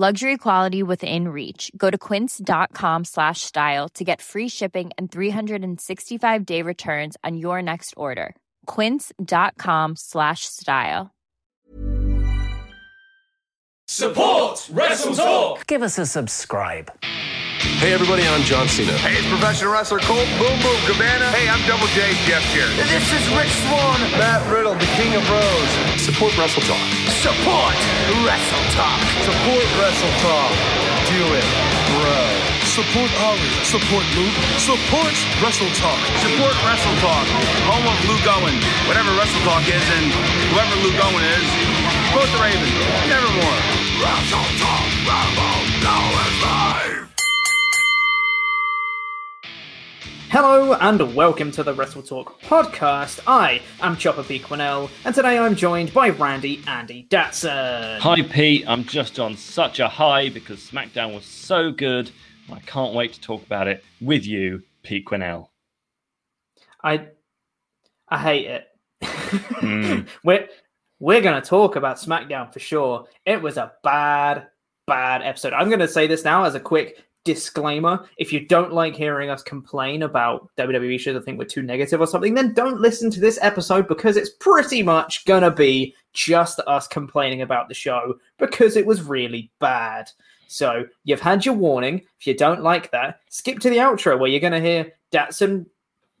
[0.00, 1.72] Luxury quality within reach.
[1.76, 7.60] Go to quince.com slash style to get free shipping and 365 day returns on your
[7.60, 8.36] next order.
[8.66, 11.10] Quince.com slash style.
[13.88, 15.66] Support Wrestle Talk.
[15.66, 16.92] Give us a subscribe.
[17.82, 18.92] Hey everybody, I'm John Cena.
[18.98, 21.26] Hey, it's professional wrestler Colt Boom Boom Cabana.
[21.32, 22.68] Hey, I'm Double J Jeff here.
[22.86, 24.00] This is Rich Swann.
[24.14, 26.00] Matt Riddle, the King of Bros.
[26.00, 27.07] Support Wrestle Talk.
[27.18, 27.74] Support
[28.22, 29.02] Wrestle Talk.
[29.26, 30.54] Support Wrestle Talk.
[31.10, 31.48] Do it,
[31.90, 32.14] bro.
[32.62, 33.50] Support Ari.
[33.66, 34.38] Support Luke.
[34.54, 35.98] Support Wrestle Talk.
[36.22, 37.26] Support Wrestle Talk.
[37.66, 38.54] Home of Luke Owen.
[38.86, 40.14] Whatever Wrestle Talk is, and
[40.54, 41.46] whoever Luke Owen is,
[42.06, 42.70] support the Raven.
[43.10, 43.58] Nevermore.
[43.98, 44.86] Wrestle Talk.
[45.02, 45.50] Rambo.
[45.82, 46.57] Now is
[50.30, 53.20] Hello and welcome to the Wrestle Talk podcast.
[53.26, 54.38] I am Chopper P.
[54.38, 57.98] Quinnell, and today I'm joined by Randy Andy Datson.
[58.00, 62.10] Hi Pete, I'm just on such a high because SmackDown was so good.
[62.52, 65.48] I can't wait to talk about it with you, Pete Quinnell.
[66.84, 67.06] I
[68.10, 68.68] I hate it.
[69.02, 70.06] mm.
[70.24, 70.48] We're
[71.00, 73.06] we're gonna talk about SmackDown for sure.
[73.24, 74.48] It was a bad,
[74.86, 75.54] bad episode.
[75.54, 77.02] I'm gonna say this now as a quick
[77.34, 81.60] disclaimer if you don't like hearing us complain about WWE shows I think we're too
[81.60, 85.94] negative or something, then don't listen to this episode because it's pretty much gonna be
[86.14, 90.10] just us complaining about the show because it was really bad.
[90.46, 92.00] So you've had your warning.
[92.18, 95.66] If you don't like that, skip to the outro where you're gonna hear Datson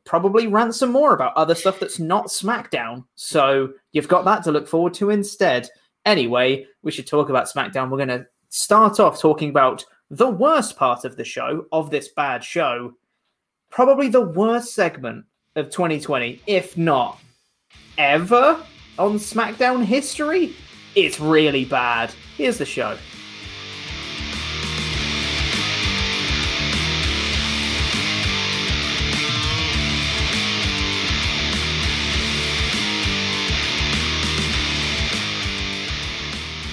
[0.04, 3.02] probably rant some more about other stuff that's not SmackDown.
[3.14, 5.70] So you've got that to look forward to instead.
[6.04, 7.88] Anyway, we should talk about SmackDown.
[7.88, 12.42] We're gonna start off talking about the worst part of the show, of this bad
[12.42, 12.94] show,
[13.70, 17.20] probably the worst segment of 2020, if not
[17.98, 18.62] ever
[18.98, 20.54] on SmackDown history.
[20.94, 22.12] It's really bad.
[22.36, 22.96] Here's the show.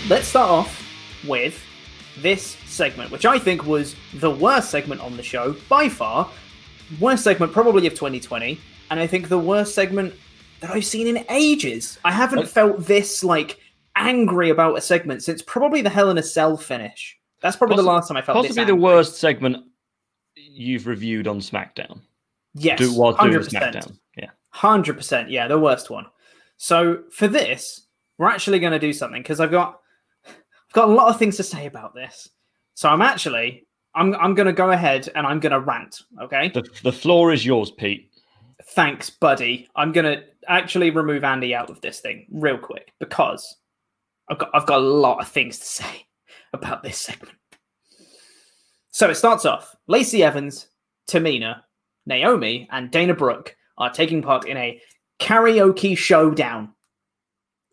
[0.07, 1.59] Let's start off with
[2.21, 6.29] this segment, which I think was the worst segment on the show by far.
[6.99, 8.59] Worst segment probably of 2020,
[8.91, 10.13] and I think the worst segment
[10.59, 11.97] that I've seen in ages.
[12.03, 13.59] I haven't felt this like
[13.95, 17.17] angry about a segment since probably the Hell in a Cell finish.
[17.41, 18.49] That's probably possibly, the last time I felt this.
[18.49, 19.57] possibly the worst segment
[20.35, 22.01] you've reviewed on SmackDown.
[22.53, 23.97] Yes, Do, while doing SmackDown.
[24.17, 25.29] Yeah, hundred percent.
[25.29, 26.05] Yeah, the worst one.
[26.57, 27.87] So for this,
[28.17, 29.79] we're actually going to do something because I've got
[30.25, 32.29] I've got a lot of things to say about this.
[32.75, 33.65] So I'm actually
[33.95, 36.01] I'm I'm going to go ahead and I'm going to rant.
[36.21, 36.49] Okay.
[36.49, 38.11] The the floor is yours, Pete.
[38.69, 39.67] Thanks, buddy.
[39.75, 43.57] I'm going to actually remove Andy out of this thing real quick because
[44.29, 46.05] I've got I've got a lot of things to say
[46.53, 47.37] about this segment.
[48.91, 49.75] So it starts off.
[49.87, 50.67] Lacey Evans,
[51.09, 51.61] Tamina,
[52.05, 54.81] Naomi, and Dana Brooke are taking part in a
[55.19, 56.73] karaoke showdown.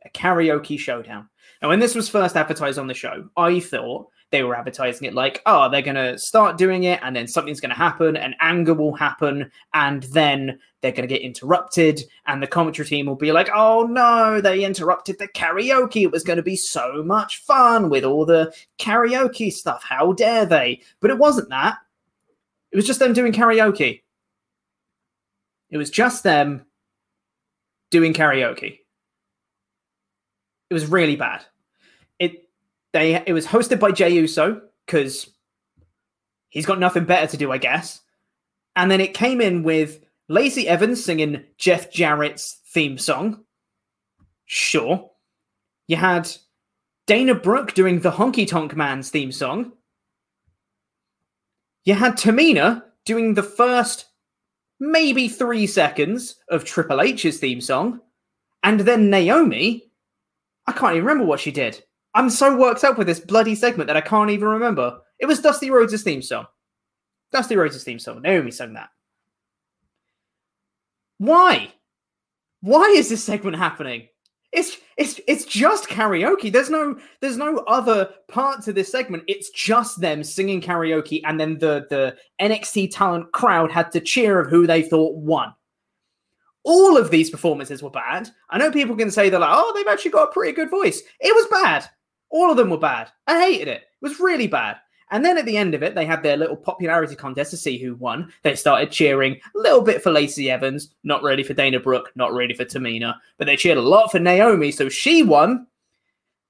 [0.04, 1.28] A karaoke showdown.
[1.60, 5.14] Now, when this was first advertised on the show, I thought they were advertising it
[5.14, 8.34] like, oh, they're going to start doing it and then something's going to happen, and
[8.40, 12.02] anger will happen, and then they're going to get interrupted.
[12.26, 16.02] And the commentary team will be like, oh no, they interrupted the karaoke.
[16.02, 19.84] It was going to be so much fun with all the karaoke stuff.
[19.84, 20.80] How dare they?
[21.00, 21.76] But it wasn't that.
[22.72, 24.00] It was just them doing karaoke.
[25.70, 26.64] It was just them
[27.90, 28.80] doing karaoke.
[30.70, 31.44] It was really bad.
[32.92, 35.30] They it was hosted by Jey Uso because
[36.48, 38.00] he's got nothing better to do, I guess.
[38.76, 43.44] And then it came in with Lacey Evans singing Jeff Jarrett's theme song.
[44.46, 45.10] Sure.
[45.88, 46.30] You had
[47.06, 49.72] Dana Brooke doing the Honky Tonk Man's theme song.
[51.84, 54.06] You had Tamina doing the first
[54.78, 58.00] maybe three seconds of Triple H's theme song,
[58.62, 59.90] and then Naomi.
[60.66, 61.82] I can't even remember what she did.
[62.14, 64.98] I'm so worked up with this bloody segment that I can't even remember.
[65.18, 66.46] It was Dusty Rhodes' theme song.
[67.32, 68.20] Dusty Rhodes' theme song.
[68.20, 68.90] Naomi sang that.
[71.18, 71.72] Why?
[72.60, 74.08] Why is this segment happening?
[74.52, 76.52] It's it's it's just karaoke.
[76.52, 79.24] There's no there's no other part to this segment.
[79.26, 84.38] It's just them singing karaoke, and then the the NXT talent crowd had to cheer
[84.38, 85.54] of who they thought won.
[86.64, 88.28] All of these performances were bad.
[88.50, 91.02] I know people can say they're like, oh, they've actually got a pretty good voice.
[91.18, 91.88] It was bad.
[92.32, 93.10] All of them were bad.
[93.28, 93.82] I hated it.
[93.82, 94.78] It was really bad.
[95.12, 97.76] And then at the end of it, they had their little popularity contest to see
[97.76, 98.32] who won.
[98.42, 102.32] They started cheering a little bit for Lacey Evans, not really for Dana Brooke, not
[102.32, 105.66] really for Tamina, but they cheered a lot for Naomi, so she won.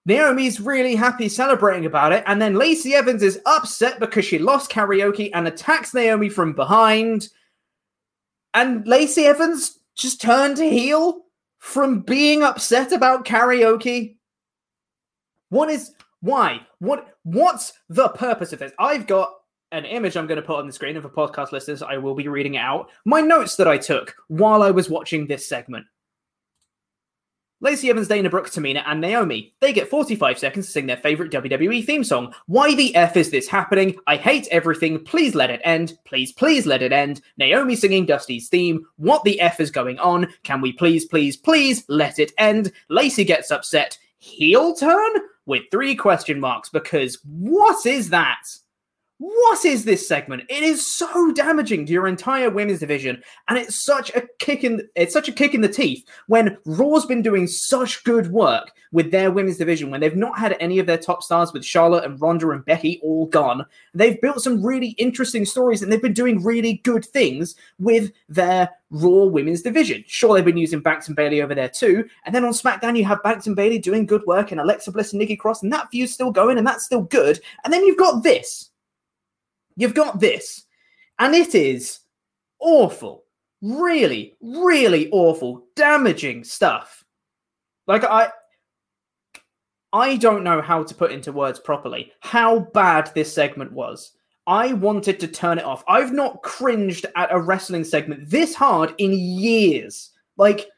[0.07, 4.71] Naomi's really happy celebrating about it, and then Lacey Evans is upset because she lost
[4.71, 7.29] karaoke and attacks Naomi from behind.
[8.55, 11.23] And Lacey Evans just turned to heel
[11.59, 14.17] from being upset about karaoke.
[15.53, 16.63] What is why?
[16.79, 18.73] What what's the purpose of this?
[18.79, 19.35] I've got
[19.71, 22.15] an image I'm going to put on the screen, and for podcast listeners, I will
[22.15, 22.89] be reading it out.
[23.05, 25.85] My notes that I took while I was watching this segment.
[27.61, 29.53] Lacey Evans, Dana Brooke, Tamina, and Naomi.
[29.61, 32.33] They get 45 seconds to sing their favorite WWE theme song.
[32.47, 33.99] Why the F is this happening?
[34.07, 35.05] I hate everything.
[35.05, 35.99] Please let it end.
[36.07, 37.21] Please, please let it end.
[37.37, 38.87] Naomi singing Dusty's theme.
[38.97, 40.29] What the F is going on?
[40.45, 42.73] Can we please, please, please let it end?
[42.89, 43.99] Lacey gets upset.
[44.17, 45.11] Heel turn?
[45.47, 48.43] With three question marks because what is that?
[49.25, 50.43] What is this segment?
[50.49, 54.83] It is so damaging to your entire women's division, and it's such a kick in
[54.97, 59.13] it's such a kick in the teeth when Raw's been doing such good work with
[59.13, 62.21] their women's division when they've not had any of their top stars with Charlotte and
[62.21, 63.65] Ronda and Becky all gone.
[63.95, 68.71] They've built some really interesting stories and they've been doing really good things with their
[68.91, 70.03] Raw women's division.
[70.09, 72.09] Sure, they've been using Banks and Bayley over there too.
[72.27, 75.13] And then on SmackDown, you have Banks and Bayley doing good work and Alexa Bliss
[75.13, 77.39] and Nikki Cross, and that feud's still going and that's still good.
[77.65, 78.72] And then you've got this
[79.77, 80.65] You've got this,
[81.19, 82.01] and it is
[82.61, 83.25] awful.
[83.61, 87.05] Really, really awful, damaging stuff.
[87.87, 88.31] Like I
[89.93, 94.13] I don't know how to put into words properly how bad this segment was.
[94.47, 95.85] I wanted to turn it off.
[95.87, 100.11] I've not cringed at a wrestling segment this hard in years.
[100.37, 100.69] Like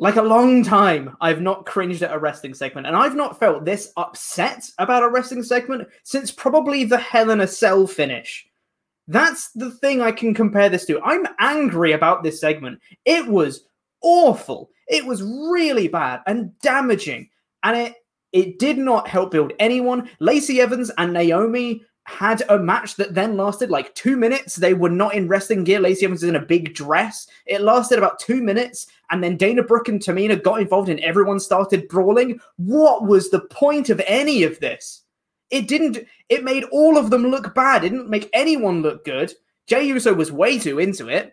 [0.00, 3.66] like a long time, I've not cringed at a wrestling segment, and I've not felt
[3.66, 8.48] this upset about a wrestling segment since probably the Hell in a Cell finish.
[9.08, 11.02] That's the thing I can compare this to.
[11.02, 12.80] I'm angry about this segment.
[13.04, 13.66] It was
[14.00, 14.70] awful.
[14.88, 17.28] It was really bad and damaging,
[17.62, 17.94] and it
[18.32, 20.08] it did not help build anyone.
[20.18, 24.56] Lacey Evans and Naomi had a match that then lasted like two minutes.
[24.56, 25.80] They were not in wrestling gear.
[25.80, 27.26] Lacey Evans was in a big dress.
[27.46, 31.40] It lasted about two minutes, and then Dana Brooke and Tamina got involved, and everyone
[31.40, 32.40] started brawling.
[32.56, 35.02] What was the point of any of this?
[35.50, 35.98] It didn't.
[36.28, 37.84] It made all of them look bad.
[37.84, 39.32] It didn't make anyone look good.
[39.66, 41.32] Jey Uso was way too into it.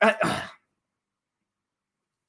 [0.00, 0.42] Uh, I,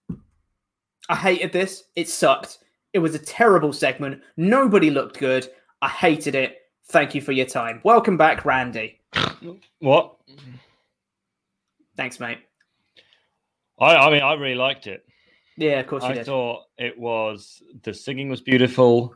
[1.10, 1.84] I hated this.
[1.96, 2.60] It sucked.
[2.94, 4.22] It was a terrible segment.
[4.38, 5.50] Nobody looked good.
[5.82, 6.58] I hated it.
[6.88, 7.82] Thank you for your time.
[7.84, 9.00] Welcome back, Randy.
[9.80, 10.16] What?
[11.98, 12.40] Thanks, mate.
[13.80, 15.06] I, I mean, I really liked it.
[15.58, 16.26] Yeah, of course you I did.
[16.26, 19.16] thought it was the singing was beautiful.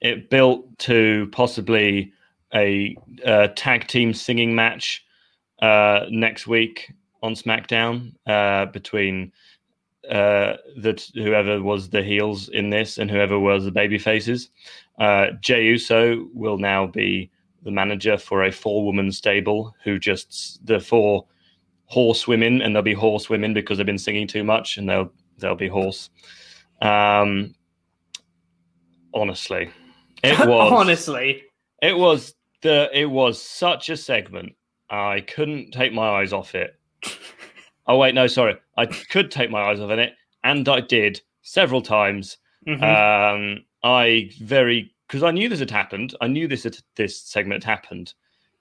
[0.00, 2.12] It built to possibly
[2.54, 5.04] a, uh tag team singing match
[5.62, 6.92] uh, next week
[7.22, 9.32] on SmackDown uh, between
[10.10, 14.50] uh, the whoever was the heels in this and whoever was the baby faces.
[14.98, 17.30] Uh, Jey Uso will now be
[17.62, 21.26] the manager for a four-woman stable who just the four
[21.86, 25.12] horse women, and they'll be horse women because they've been singing too much, and they'll
[25.38, 26.10] they'll be horse.
[26.80, 27.54] Um,
[29.14, 29.70] honestly,
[30.22, 31.42] it was Honestly,
[31.82, 34.54] it was the it was such a segment.
[34.88, 36.78] I couldn't take my eyes off it.
[37.88, 38.56] Oh wait, no, sorry.
[38.76, 40.14] I could take my eyes off it,
[40.44, 42.38] and I did several times.
[42.66, 42.82] Mhm.
[42.82, 46.14] Um, I very because I knew this had happened.
[46.20, 48.14] I knew this had, this segment had happened,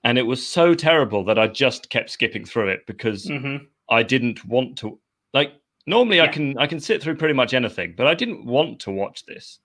[0.04, 3.66] and it was so terrible that I just kept skipping through it because Mhm.
[3.90, 5.00] I didn't want to.
[5.34, 5.54] Like
[5.88, 8.92] normally, I can I can sit through pretty much anything, but I didn't want to
[8.92, 9.60] watch this.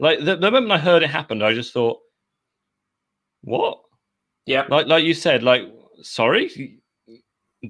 [0.00, 2.00] Like the, the moment I heard it happened, I just thought,
[3.42, 3.80] "What?"
[4.46, 5.62] yeah, Like like you said, like
[6.02, 6.80] sorry,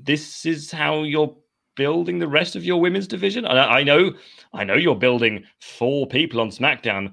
[0.04, 1.34] this is how you're
[1.76, 3.44] building the rest of your women's division.
[3.44, 4.12] And I, I know,
[4.52, 7.12] I know you're building four people on SmackDown.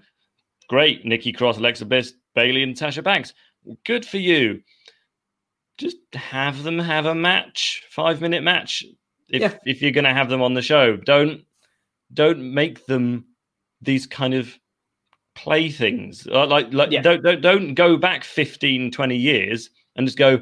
[0.69, 3.33] Great, Nikki Cross, Alexa Bliss, Bayley, and Sasha Banks.
[3.85, 4.61] Good for you.
[5.77, 8.85] Just have them have a match five minute match.
[9.29, 9.57] If Yeah.
[9.65, 11.41] if you're going to have them on the show, don't
[12.13, 13.25] don't make them
[13.81, 14.57] these kind of
[15.35, 16.27] playthings.
[16.27, 17.01] Uh, Like like Yeah.
[17.01, 20.41] don't, don't don't go back 15, 20 years and just go.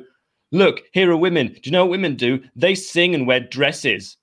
[0.51, 1.47] Look, here are women.
[1.47, 2.41] Do you know what women do?
[2.55, 4.17] They sing and wear dresses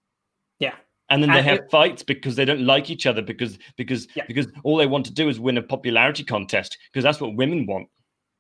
[0.59, 0.75] Yeah.
[1.11, 4.07] and then they And have it- fights because they don't like each other because because
[4.15, 4.25] Yeah.
[4.27, 7.67] because all they want to do is win a popularity contest because that's what women
[7.67, 7.89] want.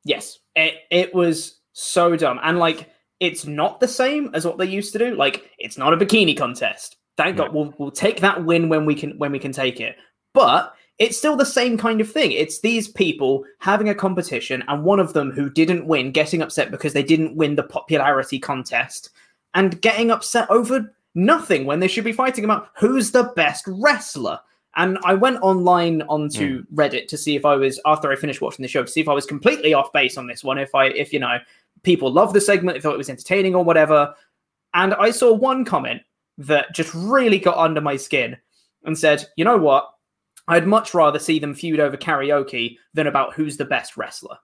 [0.04, 2.90] Yes, it it was so dumb, and like
[3.20, 5.14] it's not the same as what they used to do.
[5.14, 6.96] Like it's not a bikini contest.
[7.16, 7.44] Thank No.
[7.44, 9.96] God, we'll we'll take that win when we can when we can take it.
[10.34, 12.32] But it's still the same kind of thing.
[12.32, 16.70] It's these people having a competition, and one of them who didn't win getting upset
[16.70, 19.10] because they didn't win the popularity contest,
[19.54, 24.38] and getting upset over nothing when they should be fighting about who's the best wrestler.
[24.76, 26.74] And I went online onto hmm.
[26.74, 29.08] Reddit to see if I was after I finished watching the show to see if
[29.08, 30.58] I was completely off base on this one.
[30.58, 31.38] If I, if you know,
[31.82, 34.14] people love the segment, they thought it was entertaining or whatever.
[34.74, 36.02] And I saw one comment
[36.38, 38.36] that just really got under my skin
[38.84, 39.90] and said, you know what?
[40.48, 44.36] I'd much rather see them feud over karaoke than about who's the best wrestler.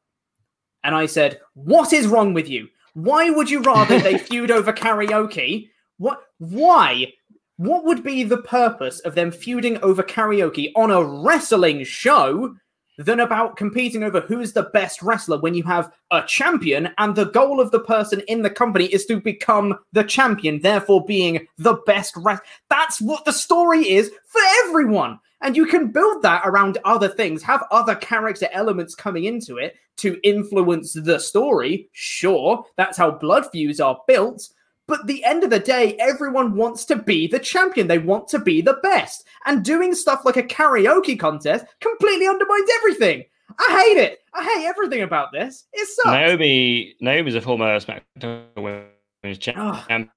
[0.84, 2.68] And I said, what is wrong with you?
[2.92, 5.70] Why would you rather they feud over karaoke?
[5.98, 6.20] What?
[6.38, 7.12] Why?
[7.56, 12.54] What would be the purpose of them feuding over karaoke on a wrestling show
[12.98, 17.26] than about competing over who's the best wrestler when you have a champion and the
[17.26, 21.74] goal of the person in the company is to become the champion, therefore being the
[21.86, 22.44] best wrestler?
[22.70, 25.18] That's what the story is for everyone.
[25.44, 29.76] And you can build that around other things, have other character elements coming into it
[29.98, 31.90] to influence the story.
[31.92, 34.48] Sure, that's how blood feuds are built.
[34.86, 37.88] But at the end of the day, everyone wants to be the champion.
[37.88, 39.26] They want to be the best.
[39.44, 43.24] And doing stuff like a karaoke contest completely undermines everything.
[43.58, 44.20] I hate it.
[44.32, 45.64] I hate everything about this.
[45.74, 46.06] It sucks.
[46.06, 50.10] Naomi Naomi's a former SmackDown Women's champion.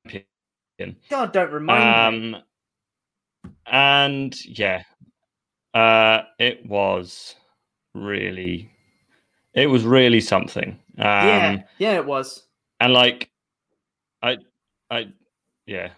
[1.09, 2.33] God, don't remind me.
[2.33, 2.43] Um,
[3.65, 4.83] and yeah,
[5.77, 7.35] uh, it was
[7.93, 8.69] really,
[9.53, 10.79] it was really something.
[10.97, 12.47] Um, yeah, yeah, it was.
[12.79, 13.29] and like,
[14.23, 14.37] I,
[14.89, 15.09] I,
[15.67, 15.89] yeah,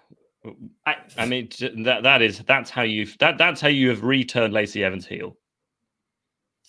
[0.86, 1.50] I, I mean
[1.84, 5.38] that that is that's how you've that that's how you have returned Lacey Evans heel.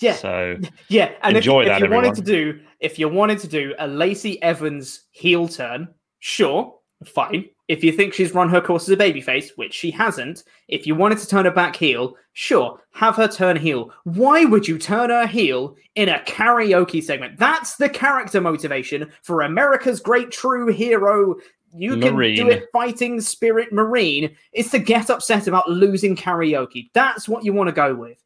[0.01, 0.57] yeah, So
[0.89, 1.13] yeah.
[1.23, 4.41] And enjoy if, if you wanted to do, if you wanted to do a Lacey
[4.43, 5.89] Evans heel turn,
[6.21, 7.49] sure, fine.
[7.71, 10.97] If you think she's run her course as a babyface, which she hasn't, if you
[10.97, 13.93] wanted to turn her back heel, sure, have her turn heel.
[14.03, 17.39] Why would you turn her heel in a karaoke segment?
[17.39, 21.37] That's the character motivation for America's great true hero.
[21.73, 24.35] You can do it fighting spirit marine.
[24.53, 26.91] Is to get upset about losing karaoke.
[26.93, 28.19] That's what you want to go with.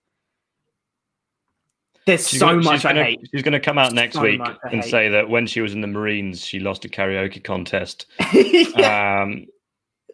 [2.06, 3.28] There's she's so gonna- much she's gonna, I hate.
[3.32, 5.80] She's going to come out next So week and say that when she was in
[5.80, 9.22] the Marines, she lost a karaoke contest yeah.
[9.22, 9.46] um,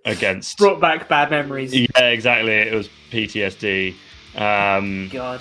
[0.04, 0.59] against.
[0.59, 1.75] Brought back bad memories.
[1.75, 2.52] Yeah, exactly.
[2.52, 3.94] It was PTSD.
[4.37, 5.40] Um, God.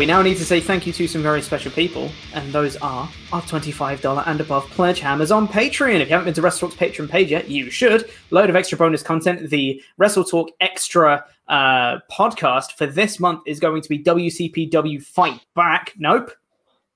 [0.00, 3.06] We now need to say thank you to some very special people, and those are
[3.34, 6.00] our $25 and above pledge hammers on Patreon.
[6.00, 8.10] If you haven't been to Wrestle Talk's Patreon page yet, you should.
[8.30, 9.50] Load of extra bonus content.
[9.50, 15.44] The Wrestle Talk Extra uh, podcast for this month is going to be WCPW Fight
[15.54, 15.92] Back.
[15.98, 16.30] Nope.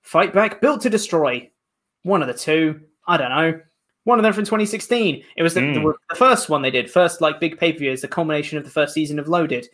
[0.01, 1.51] Fight Back, Built to Destroy.
[2.05, 2.81] One of the two.
[3.07, 3.61] I don't know.
[4.05, 5.23] One of them from 2016.
[5.37, 5.75] It was the, Mm.
[5.75, 6.91] the, the first one they did.
[6.91, 9.69] First, like, big pay per view is the culmination of the first season of Loaded.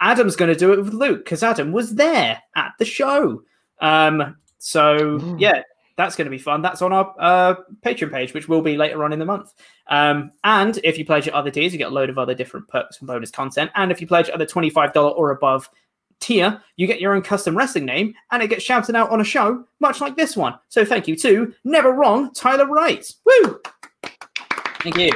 [0.00, 3.42] Adam's going to do it with Luke because Adam was there at the show.
[3.80, 5.62] Um, so yeah,
[5.96, 6.62] that's going to be fun.
[6.62, 9.54] That's on our uh, Patreon page, which will be later on in the month.
[9.88, 12.68] Um, and if you pledge at other tiers, you get a load of other different
[12.68, 13.70] perks and bonus content.
[13.74, 15.68] And if you pledge at the twenty-five dollar or above
[16.20, 19.24] tier, you get your own custom wrestling name, and it gets shouted out on a
[19.24, 20.54] show, much like this one.
[20.68, 23.12] So thank you to Never Wrong Tyler Wright.
[23.24, 23.60] Woo!
[24.84, 25.10] Thank you.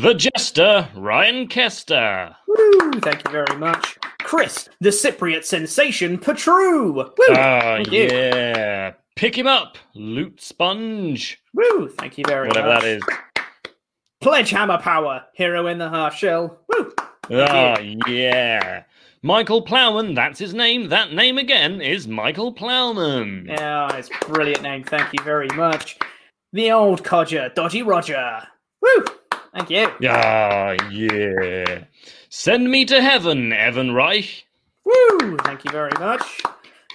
[0.00, 2.34] The Jester, Ryan Kester.
[2.48, 2.90] Woo!
[3.00, 3.96] Thank you very much.
[4.18, 6.92] Chris, the Cypriot sensation, Patru.
[6.92, 7.06] Woo!
[7.30, 8.02] Ah, Thank you.
[8.10, 8.92] yeah.
[9.14, 11.40] Pick him up, Loot Sponge.
[11.54, 11.88] Woo!
[11.88, 12.82] Thank you very Whatever much.
[12.82, 13.44] Whatever that is.
[14.20, 16.58] Pledge Hammer Power, Hero in the Half Shell.
[16.68, 16.92] Woo!
[17.30, 18.82] Ah, yeah.
[19.22, 20.88] Michael Plowman, that's his name.
[20.88, 23.46] That name again is Michael Plowman.
[23.46, 24.82] Yeah, it's a brilliant name.
[24.82, 25.96] Thank you very much.
[26.52, 28.42] The old codger, Dodgy Roger.
[28.80, 29.04] Woo!
[29.54, 29.88] Thank you.
[30.08, 31.84] Ah, yeah.
[32.30, 34.46] Send me to heaven, Evan Reich.
[34.84, 35.36] Woo!
[35.44, 36.42] Thank you very much.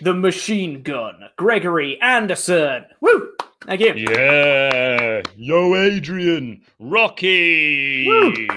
[0.02, 2.86] The Machine Gun, Gregory Anderson.
[3.02, 3.30] Woo!
[3.66, 3.94] Thank you.
[3.96, 5.22] Yeah.
[5.36, 6.62] Yo, Adrian.
[6.80, 8.08] Rocky.
[8.08, 8.48] Woo.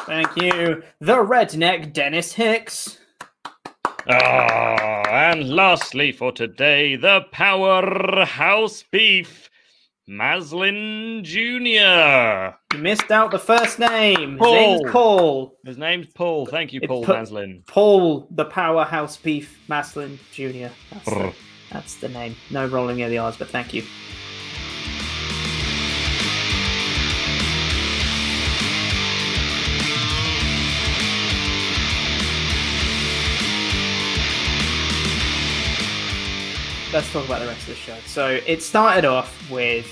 [0.00, 0.82] Thank you.
[1.00, 2.98] The Redneck, Dennis Hicks.
[4.08, 9.48] Ah, and lastly for today, the powerhouse beef,
[10.12, 12.54] Maslin Jr.
[12.76, 14.32] You missed out the first name.
[14.32, 14.52] His Paul.
[14.52, 15.58] name's Paul.
[15.64, 16.44] His name's Paul.
[16.44, 17.62] Thank you, Paul Pa- Maslin.
[17.66, 20.68] Paul, the powerhouse beef, Maslin Jr.
[20.90, 21.32] That's the,
[21.70, 22.36] that's the name.
[22.50, 23.84] No rolling near the R's, but thank you.
[36.92, 37.96] Let's talk about the rest of the show.
[38.04, 39.86] So it started off with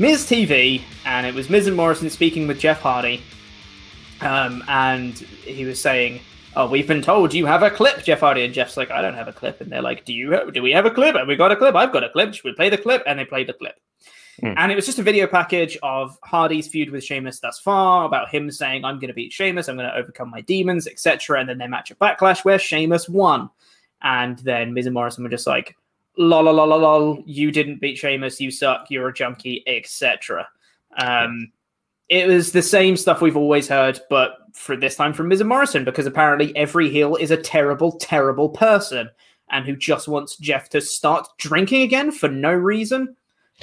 [0.00, 3.22] Miz TV, and it was Miz and Morrison speaking with Jeff Hardy.
[4.20, 6.20] Um, and he was saying,
[6.56, 9.14] "Oh, we've been told you have a clip, Jeff Hardy." And Jeff's like, "I don't
[9.14, 10.32] have a clip." And they're like, "Do you?
[10.32, 11.14] Have, do we have a clip?
[11.14, 11.76] Have we got a clip?
[11.76, 12.34] I've got a clip.
[12.34, 13.76] Should we play the clip?" And they played the clip.
[14.42, 18.30] And it was just a video package of Hardy's feud with Sheamus thus far, about
[18.30, 19.68] him saying, "I'm going to beat Sheamus.
[19.68, 23.08] I'm going to overcome my demons, etc." And then their match at Backlash, where Sheamus
[23.08, 23.48] won.
[24.02, 25.76] And then Miz and Morrison were just like,
[26.16, 27.22] "Lol, lol, lol, lol, lol.
[27.26, 28.40] You didn't beat Sheamus.
[28.40, 28.86] You suck.
[28.90, 30.48] You're a junkie, etc."
[30.98, 31.52] Um,
[32.08, 35.48] it was the same stuff we've always heard, but for this time from Miz and
[35.48, 39.10] Morrison, because apparently every heel is a terrible, terrible person
[39.50, 43.16] and who just wants Jeff to start drinking again for no reason.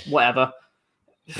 [0.09, 0.51] Whatever.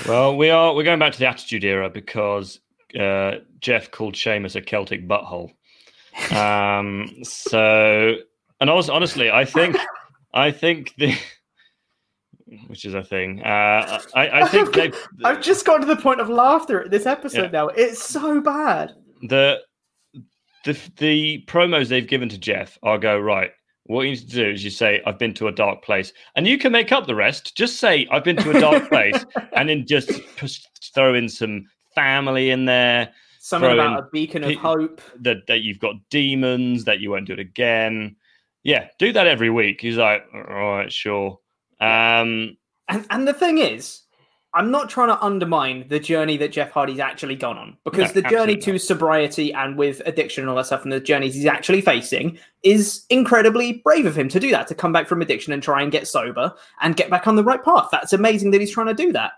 [0.08, 2.60] Well, we are we're going back to the Attitude Era because
[3.00, 5.52] uh, Jeff called Sheamus a Celtic butthole.
[6.32, 8.16] Um, so,
[8.60, 9.78] and honest, honestly, I think
[10.34, 11.14] I think the
[12.68, 13.42] which is a thing.
[13.42, 14.92] Uh, I, I think they
[15.24, 17.50] I've just got to the point of laughter at this episode Yeah.
[17.52, 17.68] now.
[17.70, 18.94] It's so bad.
[19.24, 19.60] the
[20.66, 23.52] the the promos they've given to Jeff are go right.
[23.86, 26.48] What you need to do is you say, "I've been to a dark place," and
[26.48, 27.58] you can make up the rest.
[27.58, 30.62] Just say, "I've been to a dark place," and then just push,
[30.94, 31.66] throw in some
[31.96, 33.10] family in there.
[33.40, 35.02] Something about in a beacon of hope.
[35.20, 36.84] That that you've got demons.
[36.86, 38.16] That you won't do it again.
[38.64, 39.82] Yeah, do that every week.
[39.82, 41.40] He's like, "All right, sure."
[41.80, 44.02] Um, And and the thing is,
[44.54, 48.22] I'm not trying to undermine the journey that Jeff Hardy's actually gone on because No,
[48.22, 51.36] the journey absolutely to sobriety and with addiction and all that stuff and the journeys
[51.36, 55.22] he's actually facing is incredibly brave of him to do that, to come back from
[55.22, 57.88] addiction and try and get sober and get back on the right path.
[57.92, 59.32] That's amazing that he's trying to do that.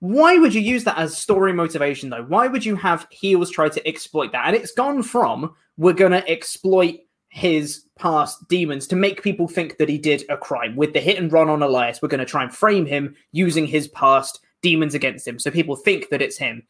[0.00, 2.24] Why would you use that as story motivation though?
[2.24, 4.46] Why would you have heels try to exploit that?
[4.46, 6.98] And it's gone from we're gonna exploit
[7.36, 10.74] his past demons to make people think that he did a crime.
[10.74, 13.88] With the hit and run on Elias, we're gonna try and frame him using his
[13.88, 16.62] past demons against him, so people think that it's him.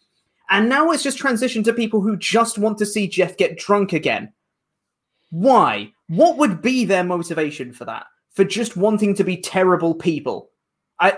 [0.50, 3.92] And now it's just transitioned to people who just want to see Jeff get drunk
[3.92, 4.32] again.
[5.30, 5.92] Why?
[6.08, 8.06] What would be their motivation for that?
[8.32, 10.50] For just wanting to be terrible people?
[10.98, 11.16] I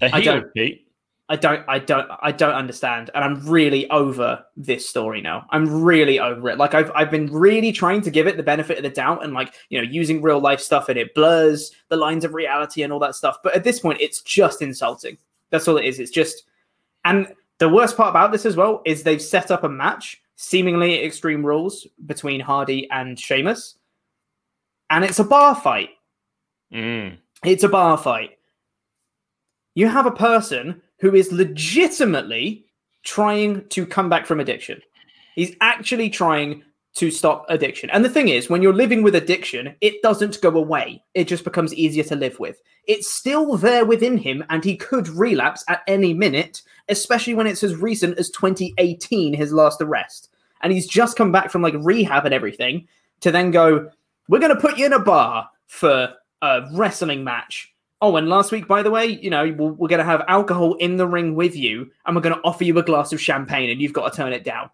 [0.00, 0.86] I don't, Pete.
[1.30, 5.46] I don't, I don't, I don't understand, and I'm really over this story now.
[5.50, 6.58] I'm really over it.
[6.58, 9.32] Like I've, I've been really trying to give it the benefit of the doubt, and
[9.32, 12.92] like you know, using real life stuff, and it blurs the lines of reality and
[12.92, 13.36] all that stuff.
[13.44, 15.18] But at this point, it's just insulting.
[15.50, 16.00] That's all it is.
[16.00, 16.46] It's just,
[17.04, 21.04] and the worst part about this as well is they've set up a match, seemingly
[21.04, 23.76] Extreme Rules, between Hardy and Sheamus,
[24.90, 25.90] and it's a bar fight.
[26.74, 27.18] Mm.
[27.44, 28.38] It's a bar fight.
[29.76, 32.64] You have a person who is legitimately
[33.02, 34.80] trying to come back from addiction.
[35.34, 36.62] He's actually trying
[36.94, 37.88] to stop addiction.
[37.90, 41.02] And the thing is, when you're living with addiction, it doesn't go away.
[41.14, 42.60] It just becomes easier to live with.
[42.86, 47.62] It's still there within him, and he could relapse at any minute, especially when it's
[47.62, 50.30] as recent as 2018, his last arrest.
[50.62, 52.88] And he's just come back from like rehab and everything
[53.20, 53.90] to then go,
[54.28, 58.50] We're going to put you in a bar for a wrestling match Oh, and last
[58.50, 61.34] week, by the way, you know, we're, we're going to have alcohol in the ring
[61.34, 64.10] with you, and we're going to offer you a glass of champagne, and you've got
[64.10, 64.70] to turn it down.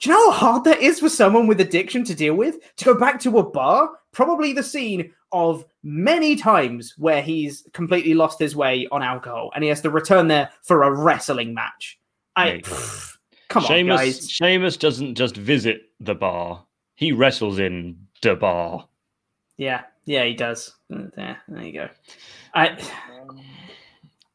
[0.00, 2.56] Do you know how hard that is for someone with addiction to deal with?
[2.78, 3.90] To go back to a bar?
[4.10, 9.62] Probably the scene of many times where he's completely lost his way on alcohol, and
[9.62, 12.00] he has to return there for a wrestling match.
[12.34, 13.16] I pff,
[13.48, 14.30] come Sheamus, on, guys.
[14.30, 16.64] Sheamus doesn't just visit the bar;
[16.96, 18.88] he wrestles in the bar.
[19.56, 20.74] Yeah, yeah, he does.
[21.16, 21.88] There, there you go.
[22.54, 22.78] I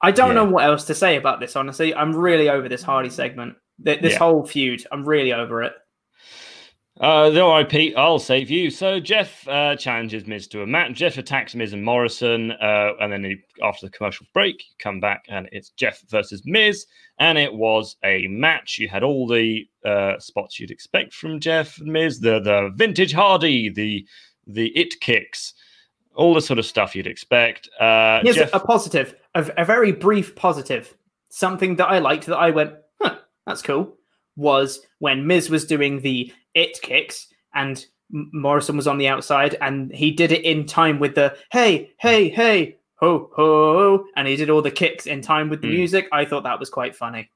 [0.01, 0.33] I don't Yeah.
[0.33, 1.55] know what else to say about this.
[1.55, 3.55] Honestly, I'm really over this Hardy segment.
[3.83, 4.19] Th- This Yeah.
[4.19, 5.73] whole feud, I'm really over it.
[6.99, 8.71] Uh, the RIP, I'll save you.
[8.71, 10.93] So Jeff uh, challenges Miz to a match.
[10.93, 14.99] Jeff attacks Miz and Morrison, uh, and then he, after the commercial break, you come
[14.99, 16.87] back and it's Jeff versus Miz,
[17.19, 18.79] and it was a match.
[18.79, 23.13] You had all the uh, spots you'd expect from Jeff and Miz, the the vintage
[23.13, 24.03] Hardy, the
[24.47, 25.53] the it kicks,
[26.17, 27.69] all the sort of stuff you'd expect.
[27.79, 30.93] Uh, Here's Jeff, a positive, a, a very brief positive.
[31.29, 33.95] Something that I liked that I went, huh, that's cool.
[34.35, 39.91] Was when Miz was doing the it kicks and Morrison was on the outside and
[39.93, 44.49] he did it in time with the hey, hey, hey, ho, ho, and he did
[44.49, 45.75] all the kicks in time with the Hmm.
[45.75, 46.07] music.
[46.11, 47.29] I thought that was quite funny.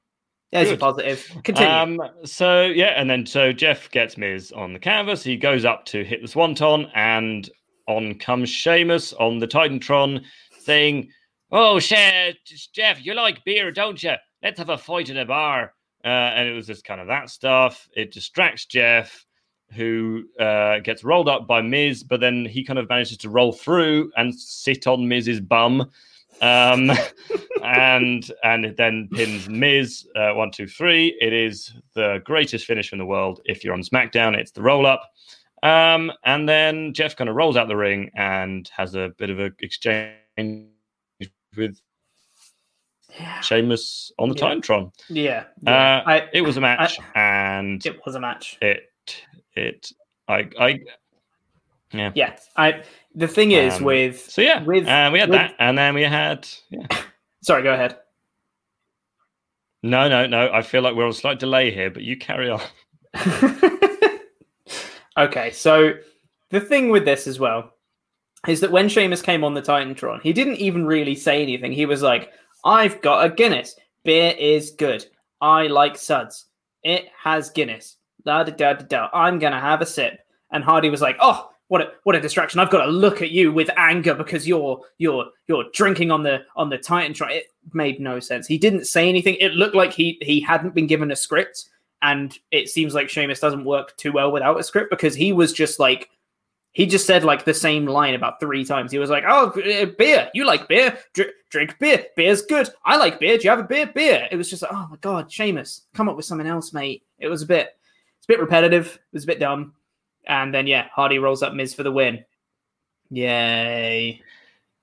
[0.52, 1.26] There's a positive.
[1.44, 1.72] Continue.
[1.72, 5.22] Um, so yeah, and then so Jeff gets Miz on the canvas.
[5.24, 7.48] He goes up to hit the swanton, and
[7.86, 10.24] on comes Sheamus on the Titantron,
[10.60, 11.10] saying,
[11.50, 12.38] "Oh, She-
[12.72, 14.14] Jeff, you like beer, don't you?
[14.42, 17.30] Let's have a fight in a bar." Uh, and it was just kind of that
[17.30, 17.88] stuff.
[17.94, 19.24] It distracts Jeff,
[19.72, 23.52] who uh, gets rolled up by Miz, but then he kind of manages to roll
[23.52, 25.90] through and sit on Miz's bum.
[26.40, 26.90] Um,
[27.62, 31.16] and and then pins Miz uh, one two three.
[31.20, 33.40] It is the greatest finish in the world.
[33.44, 35.12] If you're on SmackDown, it's the roll up.
[35.62, 39.38] Um, and then Jeff kind of rolls out the ring and has a bit of
[39.38, 40.66] a exchange
[41.56, 41.80] with
[43.42, 44.42] Sheamus on the Yeah.
[44.42, 44.92] Titantron.
[45.08, 45.44] yeah.
[45.66, 46.02] Uh.
[46.06, 48.58] I, it was a match, and it was a match.
[48.62, 48.88] it
[49.54, 49.92] it
[50.28, 50.80] I I
[51.92, 52.36] yeah Yeah.
[52.56, 52.82] I
[53.14, 55.94] the thing is Um, with So yeah, with uh, we had with- that, and then
[55.94, 56.86] we had yeah.
[57.42, 57.98] Sorry, go ahead.
[59.82, 60.48] No, no, no.
[60.52, 62.60] I feel like we're on a slight delay here, but you carry on.
[65.18, 65.92] Okay, so
[66.50, 67.72] the thing with this as well
[68.48, 71.72] is that when Sheamus came on the Titantron, he didn't even really say anything.
[71.72, 72.30] He was like,
[72.64, 73.76] I've got a Guinness.
[74.04, 75.04] Beer is good.
[75.40, 76.46] I like suds.
[76.82, 77.96] It has Guinness.
[78.24, 79.08] Da da da da da.
[79.12, 80.20] I'm gonna have a sip.
[80.52, 82.60] And Hardy was like, Oh, what a what a distraction.
[82.60, 86.40] I've got to look at you with anger because you're you're you're drinking on the
[86.54, 87.30] on the Titantron.
[87.30, 88.46] It made no sense.
[88.46, 89.36] He didn't say anything.
[89.40, 91.64] It looked like he he hadn't been given a script.
[92.02, 95.52] And it seems like Sheamus doesn't work too well without a script because he was
[95.52, 96.10] just like
[96.72, 98.90] he just said like the same line about three times.
[98.90, 100.30] He was like, "Oh, uh, beer.
[100.34, 100.98] You like beer?
[101.14, 102.06] Dr- drink beer.
[102.16, 102.68] Beer's good.
[102.84, 103.36] I like beer.
[103.36, 103.86] Do you have a beer?
[103.86, 107.04] Beer." It was just like, "Oh my god, Sheamus, come up with something else, mate."
[107.18, 107.76] It was a bit,
[108.18, 108.94] it's a bit repetitive.
[108.94, 109.74] It was a bit dumb.
[110.26, 112.24] And then yeah, Hardy rolls up Miz for the win.
[113.10, 114.22] Yay!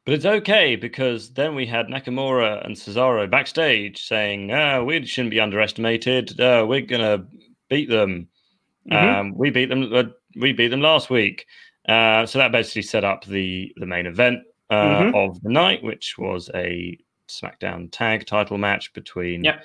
[0.06, 5.32] But it's okay because then we had Nakamura and Cesaro backstage saying, "Ah, we shouldn't
[5.32, 6.40] be underestimated.
[6.40, 7.26] Uh, we're gonna
[7.70, 8.28] beat them.
[8.90, 9.20] Mhm.
[9.20, 9.94] Um, we beat them.
[9.94, 10.04] Uh,
[10.36, 11.46] we beat them last week."
[11.88, 14.40] Uh, so that basically set up the the main event
[14.72, 15.16] uh, Mhm.
[15.16, 19.64] of the night, which was a SmackDown tag title match between Yep.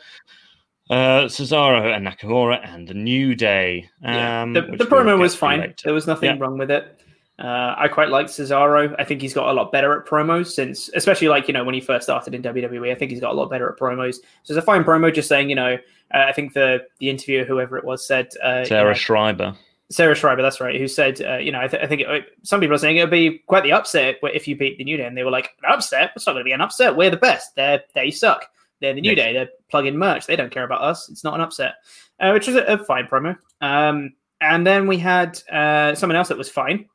[0.91, 3.89] uh, Cesaro and Nakamura and the New Day.
[4.03, 4.43] Yeah.
[4.43, 5.61] Um, the, which the promo was fine.
[5.61, 5.75] later.
[5.85, 6.37] There was nothing Yeah.
[6.39, 7.01] wrong with it.
[7.39, 8.95] Uh, I quite like Cesaro.
[8.99, 11.75] I think he's got a lot better at promos since, especially like you know when
[11.75, 12.93] he first started in WWE.
[12.93, 14.17] I think he's got a lot better at promos.
[14.45, 15.13] So it's a fine promo.
[15.13, 15.75] Just saying, you know,
[16.15, 19.57] uh, I think the the interviewer, whoever it was, said uh, you Sarah know, Schreiber.
[19.91, 22.59] Sarah Schreiber, that's right, who said, uh, you know, I, th- I think it, some
[22.59, 25.05] people are saying it would be quite the upset if you beat the New Day,
[25.05, 26.13] and they were like, an upset?
[26.17, 26.97] It's not going to be an upset.
[26.97, 27.55] We're the best.
[27.55, 28.47] They're they suck.
[28.81, 29.17] They're the New Yes.
[29.17, 29.33] Day.
[29.35, 30.27] They're plug-in merch.
[30.27, 31.09] They don't care about us.
[31.11, 31.75] It's not an upset,
[32.19, 33.37] uh, which is a, a fine promo.
[33.61, 36.89] Um, and then we had uh, someone else that was fine.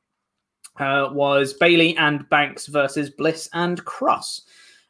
[0.79, 4.43] Uh, was Bayley and Banks versus Bliss and Cross.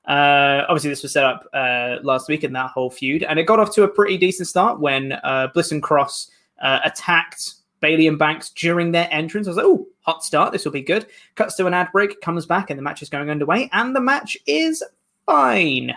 [0.07, 3.43] Uh, obviously, this was set up uh, last week in that whole feud, and it
[3.43, 8.07] got off to a pretty decent start when uh, Bliss and Cross uh, attacked Bayley
[8.07, 9.47] and Banks during their entrance.
[9.47, 10.51] I was like, oh, hot start.
[10.51, 11.05] This will be good.
[11.35, 14.01] Cuts to an ad break, comes back, and the match is going underway, and the
[14.01, 14.83] match is
[15.25, 15.93] fine.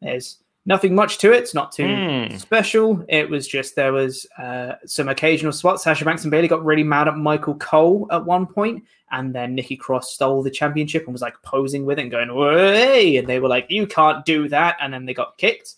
[0.00, 1.38] There's nothing much to it.
[1.38, 2.36] It's not too Hmm.
[2.36, 3.04] special.
[3.08, 5.84] It was just there was uh, some occasional spots.
[5.84, 9.54] Sasha Banks and Bayley got really mad at Michael Cole at one point, and then
[9.54, 13.26] Nikki Cross stole the championship and was like posing with it and going, "Way!" And
[13.26, 15.74] they were like, "You can't do that," and then they got kicked.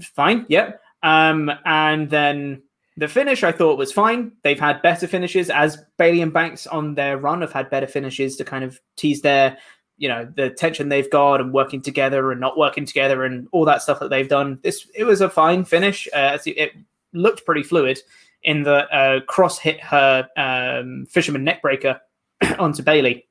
[0.00, 0.80] Fine, yep.
[1.02, 2.62] Um, and then
[2.96, 4.32] the finish I thought was fine.
[4.42, 8.36] They've had better finishes as Bayley and Banks on their run have had better finishes
[8.36, 9.56] to kind of tease their,
[10.00, 13.66] you know, the tension they've got and working together and not working together and all
[13.66, 14.58] that stuff that they've done.
[14.62, 16.08] This it was a fine finish.
[16.12, 16.72] Uh, it-
[17.12, 18.00] looked pretty fluid
[18.44, 21.98] in the uh, cross hit her um, fisherman neckbreaker
[22.58, 23.26] onto Bayley.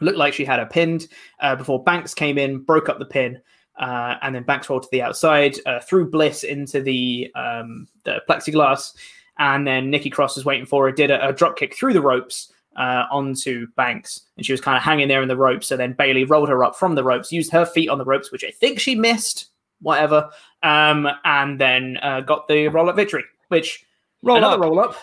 [0.00, 1.06] Looked like she had her pinned
[1.40, 3.38] uh, before Banks came in, broke up the pin,
[3.78, 8.22] uh, and then Banks rolled to the outside, uh, threw Bliss into the um, the
[8.28, 8.94] plexiglass,
[9.38, 12.00] and then Nikki Cross was waiting for her, did a, a drop kick through the
[12.00, 15.66] ropes uh, onto Banks, and she was kind of hanging there in the ropes.
[15.66, 18.30] So then Bayley rolled her up from the ropes, used her feet on the ropes,
[18.32, 19.50] which I think she missed,
[19.82, 20.30] whatever,
[20.62, 23.84] um, and then uh, got the roll up victory, which
[24.22, 24.60] Roll another up.
[24.60, 24.96] roll up,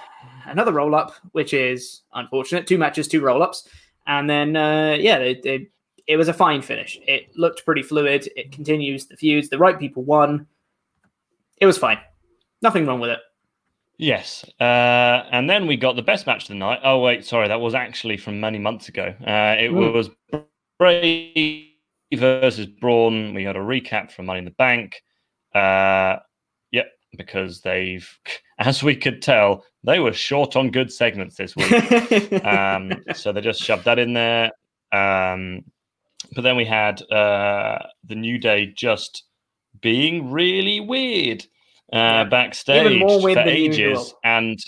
[0.46, 2.68] another roll up, which is unfortunate.
[2.68, 3.68] Two matches, two roll ups,
[4.06, 5.68] and then uh, yeah, they, they,
[6.06, 7.00] it was a fine finish.
[7.08, 8.30] It looked pretty fluid.
[8.36, 9.50] It continues the feuds.
[9.50, 10.46] The right people won.
[11.60, 11.98] It was fine.
[12.62, 13.20] Nothing wrong with it.
[14.00, 16.80] Yes, uh, and then we got the best match of the night.
[16.84, 19.16] Oh wait, sorry, that was actually from many months ago.
[19.22, 19.94] Uh, it Mm.
[19.94, 20.10] was
[20.78, 21.74] Bray
[22.14, 23.34] versus Braun.
[23.34, 25.02] We got a recap from Money in the Bank.
[25.56, 26.18] Uh,
[26.72, 28.08] yep, because they've,
[28.60, 32.44] as we could tell, they were short on good segments this week.
[32.46, 34.52] um, so they just shoved that in there.
[34.92, 35.64] Um,
[36.36, 39.24] but then we had uh, the New Day just
[39.82, 41.46] being really weird
[41.94, 44.20] uh, backstage for ages, usual.
[44.24, 44.60] and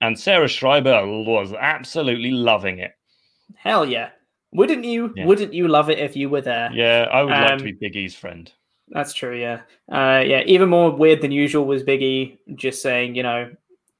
[0.00, 2.92] and Sarah Schreiber was absolutely loving it.
[3.56, 4.10] Hell yeah!
[4.52, 5.12] Wouldn't you?
[5.14, 5.26] Yeah.
[5.26, 6.70] Wouldn't you love it if you were there?
[6.72, 8.50] Yeah, I would like Um, to be Big E's friend.
[8.88, 9.36] That's true.
[9.36, 9.62] Yeah.
[9.90, 10.42] Uh, yeah.
[10.46, 13.50] Even more weird than usual was Biggie just saying, you know,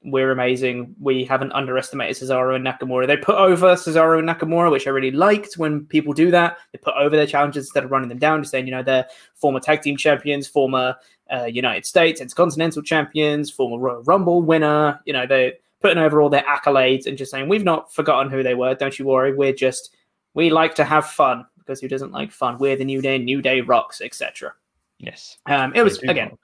[0.03, 0.95] we're amazing.
[0.99, 3.05] We haven't underestimated Cesaro and Nakamura.
[3.05, 6.57] They put over Cesaro and Nakamura, which I really liked when people do that.
[6.71, 9.07] They put over their challenges instead of running them down, just saying, you know, they're
[9.35, 10.95] former tag team champions, former
[11.33, 14.99] uh, United States Intercontinental champions, former Royal Rumble winner.
[15.05, 18.43] You know, they're putting over all their accolades and just saying, we've not forgotten who
[18.43, 18.75] they were.
[18.75, 19.33] Don't you worry.
[19.33, 19.95] We're just,
[20.33, 22.57] we like to have fun because who doesn't like fun?
[22.57, 24.53] We're the New Day, New Day rocks, etc.
[24.99, 25.37] Yes.
[25.45, 26.39] Um, it was again rock.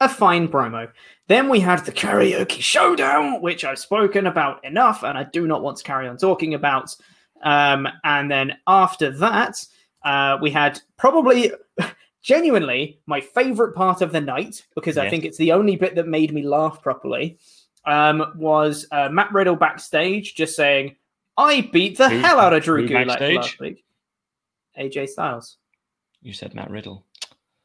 [0.00, 0.90] a fine promo.
[1.28, 5.62] Then we had the karaoke showdown, which I've spoken about enough, and I do not
[5.62, 6.94] want to carry on talking about.
[7.42, 9.64] Um, and then after that,
[10.04, 11.52] uh, we had probably
[12.24, 16.08] genuinely my favorite part of the night because I think it's the only bit that
[16.08, 17.38] made me laugh properly.
[17.86, 20.96] Um, was uh, Matt Riddle backstage just saying,
[21.36, 23.84] "I beat the Who- hell out of Drew Gulak last week."
[24.76, 25.58] AJ Styles.
[26.22, 27.04] You said Matt Riddle.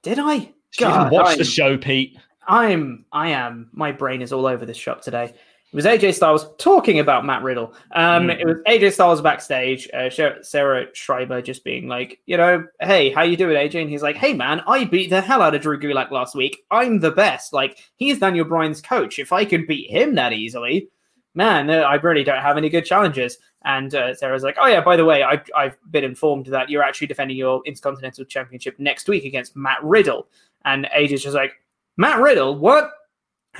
[0.04, 0.34] Did I?
[0.34, 2.17] You God, watch I'm- the show, Pete.
[2.45, 5.34] I'm I am my brain is all over this shop today.
[5.71, 7.73] It was AJ Styles talking about Matt Riddle.
[7.91, 8.39] Um, Mm.
[8.39, 9.88] It was AJ Styles backstage.
[9.93, 10.10] Uh,
[10.41, 13.82] Sarah Schreiber just being like, you know, hey, how you doing, AJ?
[13.82, 16.63] And he's like, hey man, I beat the hell out of Drew Gulak last week.
[16.71, 17.53] I'm the best.
[17.53, 19.19] Like he's Daniel Bryan's coach.
[19.19, 20.89] If I could beat him that easily,
[21.36, 23.38] man, uh, I really don't have any good challenges.
[23.63, 26.82] And uh, Sarah's like, oh yeah, by the way, I, I've been informed that you're
[26.82, 30.27] actually defending your Intercontinental Championship next week against Matt Riddle.
[30.65, 31.53] And AJ's just like,
[31.97, 32.89] Matt Riddle, what?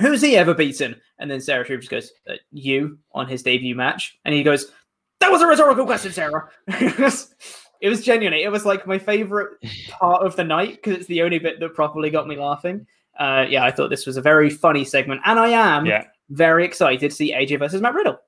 [0.00, 0.96] Who's he ever beaten?
[1.18, 4.18] And then Sarah Schreiber just goes, uh, you on his debut match.
[4.24, 4.72] And he goes,
[5.20, 6.48] that was a rhetorical question, Sarah.
[6.68, 7.34] it was
[7.80, 9.58] it was genuinely, it was like my favorite
[9.90, 12.86] part of the night because it's the only bit that properly got me laughing.
[13.18, 15.20] Uh, yeah, I thought this was a very funny segment.
[15.24, 16.04] And I am Yeah.
[16.30, 18.18] very excited to see AJ versus Matt Riddle.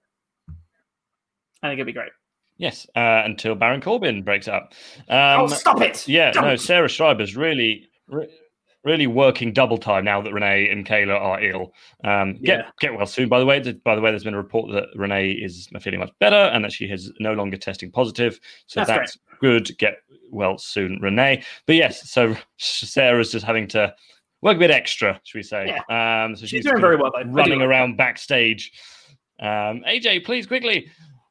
[1.62, 2.12] I think it'd be great.
[2.58, 4.74] Yes, uh, until Baron Corbin breaks up.
[5.08, 6.06] Um, oh, stop it!
[6.06, 6.44] Yeah, Don't.
[6.44, 8.28] no, Sarah Schreiber's really, re-
[8.84, 11.72] really working double time now that Renee and Kayla are ill.
[12.04, 12.70] Um, get Yeah.
[12.80, 13.28] get well soon.
[13.28, 16.10] By the way, by the way, there's been a report that Renee is feeling much
[16.18, 18.40] better and that she is no longer testing positive.
[18.66, 19.76] So That's that's, good.
[19.78, 19.98] Get
[20.30, 21.44] well soon, Renee.
[21.66, 23.94] But yes, so Sarah's just having to
[24.40, 25.68] work a bit extra, should we say?
[25.88, 27.28] Um, so She's she's doing very well, though.
[27.30, 28.72] Running around backstage.
[29.40, 30.88] Um, AJ, please quickly.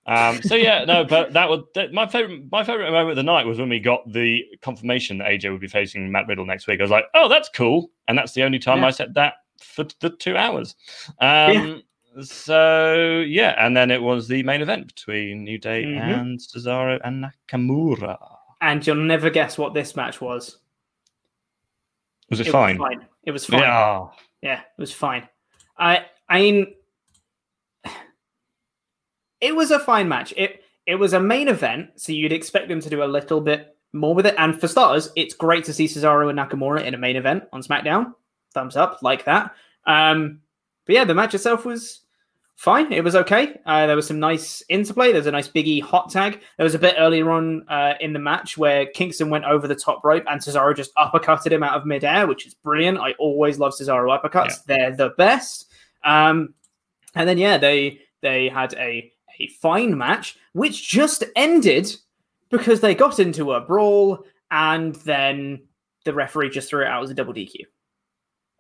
[0.08, 2.52] Um, so yeah, no, but that was that, my favorite.
[2.52, 5.62] My favorite moment of the night was when we got the confirmation that AJ would
[5.62, 6.80] be facing Matt Riddle next week.
[6.80, 8.88] I was like, oh, that's cool, and that's the only time Yeah.
[8.88, 10.76] I said that for the two hours.
[11.20, 11.84] Um,
[12.20, 16.20] So yeah, and then it was the main event between New Day Mhm.
[16.20, 18.18] and Cesaro and Nakamura.
[18.60, 20.58] And you'll never guess what this match was.
[22.30, 22.78] Was it, It fine?
[22.78, 23.08] was fine.
[23.24, 23.60] It was fine.
[23.62, 24.08] Yeah.
[24.42, 25.30] Yeah, it was fine.
[25.78, 26.74] I I mean
[29.42, 30.34] it was a fine match.
[30.38, 33.76] It it was a main event, so you'd expect them to do a little bit
[33.94, 34.36] more with it.
[34.38, 37.62] And for starters, it's great to see Cesaro and Nakamura in a main event on
[37.62, 38.14] SmackDown.
[38.54, 39.54] Thumbs up, like that.
[39.86, 40.42] Um,
[40.86, 42.02] but yeah, the match itself was
[42.56, 42.92] fine.
[42.92, 43.60] It was okay.
[43.66, 45.08] Uh, there was some nice interplay.
[45.08, 46.42] There was a nice biggie hot tag.
[46.58, 49.76] There was a bit earlier on uh, in the match where Kingston went over the
[49.76, 52.98] top rope and Cesaro just uppercutted him out of midair, which is brilliant.
[52.98, 54.64] I always love Cesaro uppercuts.
[54.66, 55.72] They're the best.
[56.04, 56.54] Um,
[57.16, 61.94] and then yeah, they they had a a fine match which just ended
[62.50, 65.62] because they got into a brawl and then
[66.06, 67.56] the referee just threw it out as a double DQ.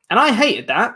[0.10, 0.96] And I hated that.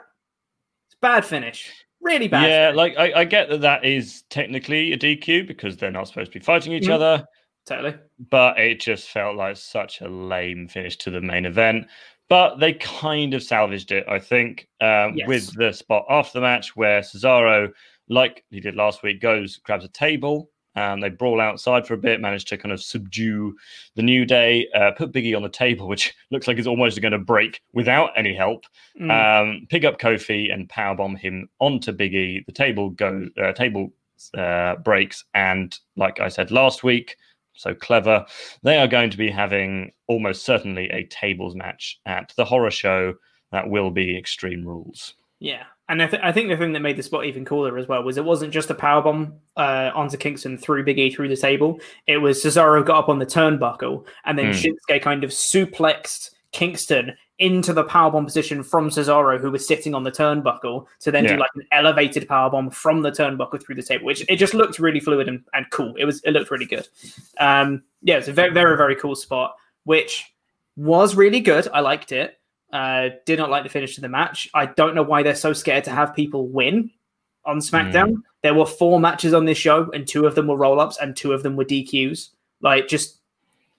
[0.88, 1.72] It's a bad finish.
[2.02, 2.48] Really bad.
[2.50, 6.32] Yeah, like I, I get that that is technically a DQ because they're not supposed
[6.32, 6.92] to be fighting each Mhm.
[6.94, 7.26] other.
[7.66, 7.96] Totally.
[8.30, 11.88] but it just felt like such a lame finish to the main event.
[12.30, 15.28] But they kind of salvaged it, I think, um, Yes.
[15.28, 17.72] with the spot after the match where Cesaro,
[18.10, 21.98] like he did last week, goes grabs a table and they brawl outside for a
[21.98, 23.56] bit, manage to kind of subdue
[23.96, 27.14] the New Day, uh, put Biggie on the table, which looks like it's almost going
[27.14, 28.66] to break without any help.
[29.00, 29.12] Mm.
[29.12, 32.46] Um, pick up Kofi and powerbomb him onto Biggie.
[32.46, 33.94] The table go uh, table
[34.38, 37.16] uh, breaks, and like I said last week,
[37.54, 38.26] so clever.
[38.64, 43.14] They are going to be having almost certainly a tables match at the horror show
[43.52, 45.16] that will be Extreme Rules.
[45.40, 47.88] Yeah, and I, th- I think the thing that made the spot even cooler as
[47.88, 51.38] well was it wasn't just a powerbomb uh, onto Kingston through Big E through the
[51.38, 51.80] table.
[52.08, 54.52] It was Cesaro got up on the turnbuckle and then Hmm.
[54.52, 60.04] Shinsuke kind of suplexed Kingston into the powerbomb position from Cesaro, who was sitting on
[60.04, 61.34] the turnbuckle, to then Yeah.
[61.34, 64.80] do like an elevated powerbomb from the turnbuckle through the table, which it just looked
[64.80, 65.94] really fluid and, and cool.
[65.98, 66.88] It was it looked really good.
[67.40, 70.34] Um, yeah, it's a very very very cool spot, which
[70.78, 71.68] was really good.
[71.74, 72.40] I liked it.
[72.76, 74.50] Uh, did not like the finish of the match.
[74.54, 76.92] I don't know why they're so scared to have people win
[77.46, 78.18] on SmackDown.
[78.44, 81.16] There were four matches on this show, and two of them were roll ups, and
[81.16, 82.32] two of them were DQs.
[82.60, 83.22] Like, just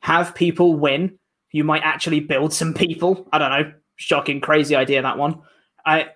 [0.01, 1.19] have people win.
[1.53, 3.29] You might actually build some people.
[3.35, 3.71] I don't know.
[3.97, 5.43] Shocking, crazy idea that one.
[5.85, 6.09] I,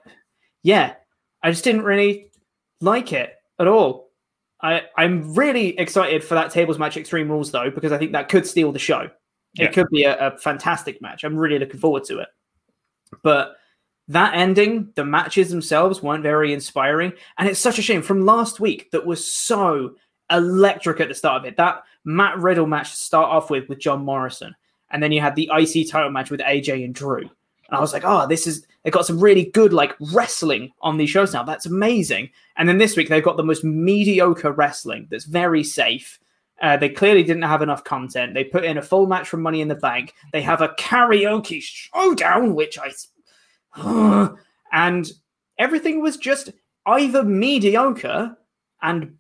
[0.63, 0.95] yeah,
[1.43, 2.31] I just didn't really
[2.81, 4.09] like it at all.
[4.63, 8.31] I, I'm really excited for that tables match Extreme Rules though, because I think that
[8.31, 9.11] could steal the show.
[9.53, 9.67] Yeah.
[9.67, 11.25] It could be a, a fantastic match.
[11.25, 12.29] I'm really looking forward to it.
[13.23, 13.57] But
[14.09, 17.13] that ending, the matches themselves weren't very inspiring.
[17.39, 19.95] And it's such a shame from last week that was so
[20.31, 21.57] electric at the start of it.
[21.57, 24.55] That Matt Riddle match to start off with with John Morrison.
[24.91, 27.19] And then you had the IC title match with AJ and Drew.
[27.19, 30.97] And I was like, oh, this is, they got some really good like wrestling on
[30.97, 31.45] these shows now.
[31.45, 32.31] That's amazing.
[32.57, 36.19] And then this week they've got the most mediocre wrestling that's very safe.
[36.61, 38.35] Uh, they clearly didn't have enough content.
[38.35, 40.15] They put in a full match from Money in the Bank.
[40.33, 42.91] They have a karaoke showdown, which I.
[44.73, 45.11] and
[45.59, 46.51] everything was just
[46.87, 48.37] either mediocre
[48.83, 49.17] and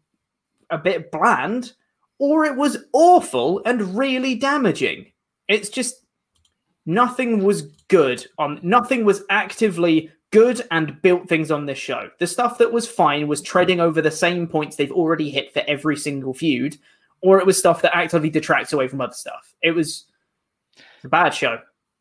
[0.70, 1.72] a bit bland,
[2.18, 5.06] or it was awful and really damaging.
[5.48, 6.04] It's just
[6.86, 12.08] nothing was good on nothing was actively good and built things on this show.
[12.18, 15.62] The stuff that was fine was treading over the same points they've already hit for
[15.66, 16.78] every single feud,
[17.22, 19.54] or it was stuff that actively detracts away from other stuff.
[19.62, 20.06] It was
[21.04, 21.58] a bad show.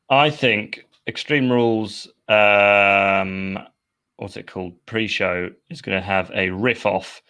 [0.09, 3.59] I think Extreme Rules, um,
[4.17, 4.73] what's it called?
[4.85, 7.21] Pre-show is going to have a riff-off.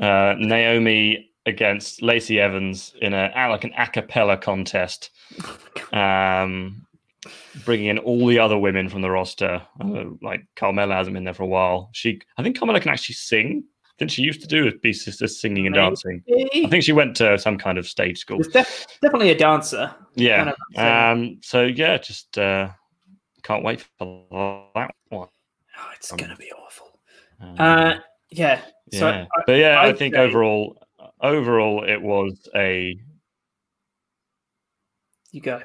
[0.00, 5.10] Uh, Naomi against Lacey Evans in a like an a cappella contest,
[5.92, 6.86] um,
[7.64, 9.62] bringing in all the other women from the roster.
[9.80, 11.90] Uh, like Carmella hasn't been there for a while.
[11.92, 13.64] She, I think Carmella can actually sing.
[13.98, 14.70] Didn't she used to do?
[14.80, 16.22] Be just singing and dancing.
[16.28, 18.38] I think she went to some kind of stage school.
[18.38, 19.94] Def- definitely a dancer.
[20.14, 20.44] Yeah.
[20.44, 21.18] Kind of.
[21.18, 21.38] Um.
[21.42, 22.70] So yeah, just uh,
[23.42, 25.28] can't wait for that one.
[25.78, 26.98] Oh, it's gonna be awful.
[27.40, 27.94] Um, Uh,
[28.30, 28.60] yeah.
[28.92, 29.26] So yeah.
[29.36, 30.82] I- but yeah, I I'd think say- overall,
[31.20, 32.98] overall, it was a.
[35.30, 35.60] You go.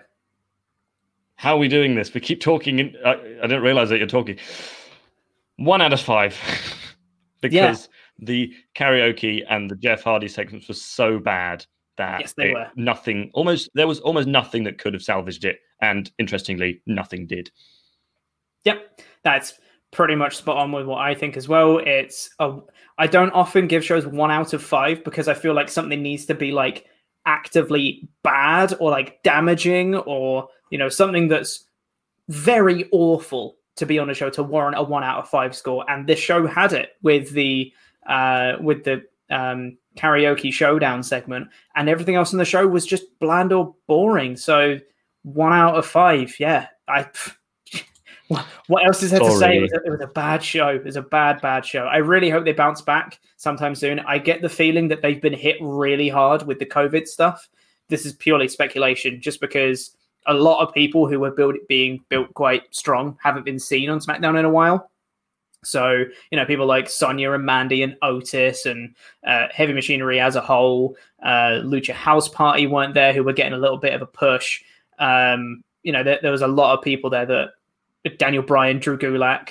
[1.35, 2.13] How are we doing this?
[2.13, 2.79] We keep talking.
[2.79, 4.37] In, I, I didn't realize that you're talking.
[5.57, 6.37] One out of five,
[7.41, 7.75] because yeah.
[8.19, 11.65] The karaoke and the Jeff Hardy segments were so bad
[11.97, 12.67] that yes, they it, were.
[12.75, 13.31] nothing.
[13.33, 17.51] Almost there was almost nothing that could have salvaged it, and interestingly, nothing did.
[18.65, 19.53] Yep, that's
[19.91, 21.77] pretty much spot on with what I think as well.
[21.77, 22.57] It's a,
[22.97, 26.25] I don't often give shows one out of five because I feel like something needs
[26.25, 26.85] to be like
[27.25, 31.65] actively bad or like damaging or you know something that's
[32.29, 35.85] very awful to be on a show to warrant a one out of five score.
[35.89, 37.71] And this show had it with the
[38.07, 43.05] uh, with the um, karaoke showdown segment, and everything else in the show was just
[43.19, 44.35] bland or boring.
[44.37, 44.79] So
[45.23, 46.67] one out of five, yeah.
[46.87, 47.07] I
[48.67, 49.57] what else is there to say?
[49.57, 50.69] It was, a, it was, a, bad show.
[50.69, 51.85] It was a bad, bad show.
[51.85, 53.99] I really hope they bounce back sometime soon.
[53.99, 57.47] I get the feeling that they've been hit really hard with the COVID stuff.
[57.89, 59.95] This is purely speculation, just because
[60.25, 63.99] a lot of people who were build, being built quite strong haven't been seen on
[63.99, 64.91] SmackDown in a while.
[65.63, 68.95] So, you know, people like Sonya and Mandy and Otis and
[69.25, 73.53] uh, Heavy Machinery as a whole, uh, Lucha House Party weren't there who were getting
[73.53, 74.63] a little bit of a push.
[74.99, 77.49] Um, you know, there, there was a lot of people there that
[78.17, 79.49] Daniel Bryan, Drew Gulak.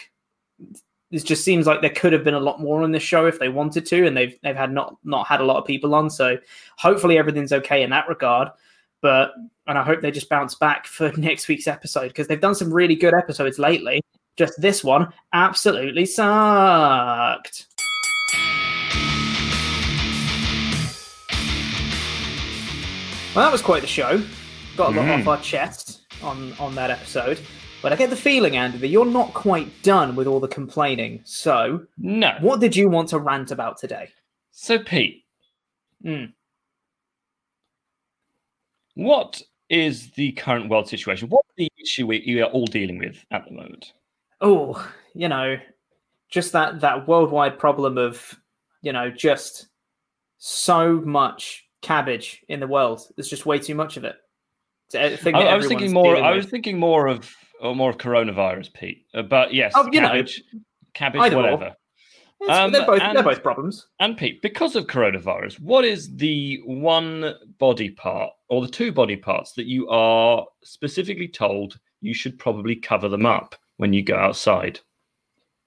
[1.11, 3.39] It just seems like there could have been a lot more on this show if
[3.39, 6.11] they wanted to, and they've they've had not not had a lot of people on.
[6.11, 6.37] So
[6.77, 8.49] hopefully everything's okay in that regard.
[9.03, 9.33] But
[9.67, 12.73] and I hope they just bounce back for next week's episode because they've done some
[12.73, 14.03] really good episodes lately.
[14.37, 17.67] Just this one absolutely sucked.
[23.35, 24.23] Well, that was quite the show.
[24.77, 25.21] Got a lot mm.
[25.21, 27.41] off our chest on on that episode.
[27.83, 31.21] But I get the feeling, Andy, that you're not quite done with all the complaining.
[31.25, 32.35] So, no.
[32.41, 34.09] What did you want to rant about today?
[34.51, 35.25] So, Pete,
[36.05, 36.33] mm.
[38.95, 41.29] what is the current world situation?
[41.29, 43.93] What the issue we are all dealing with at the moment?
[44.41, 45.57] Oh, you know,
[46.29, 48.39] just that that worldwide problem of,
[48.83, 49.69] you know, just
[50.39, 53.03] so much cabbage in the world.
[53.17, 54.17] There's just way too much of it.
[54.95, 56.17] I, I was thinking more.
[56.17, 59.07] I was thinking more of or more of coronavirus, Pete.
[59.15, 60.61] Uh, but yes, oh, you cabbage, know,
[60.95, 61.75] cabbage, whatever.
[62.49, 63.87] Um, they're, both, and, they're both problems.
[63.99, 69.17] And Pete, because of coronavirus, what is the one body part or the two body
[69.17, 74.17] parts that you are specifically told you should probably cover them up when you go
[74.17, 74.81] outside?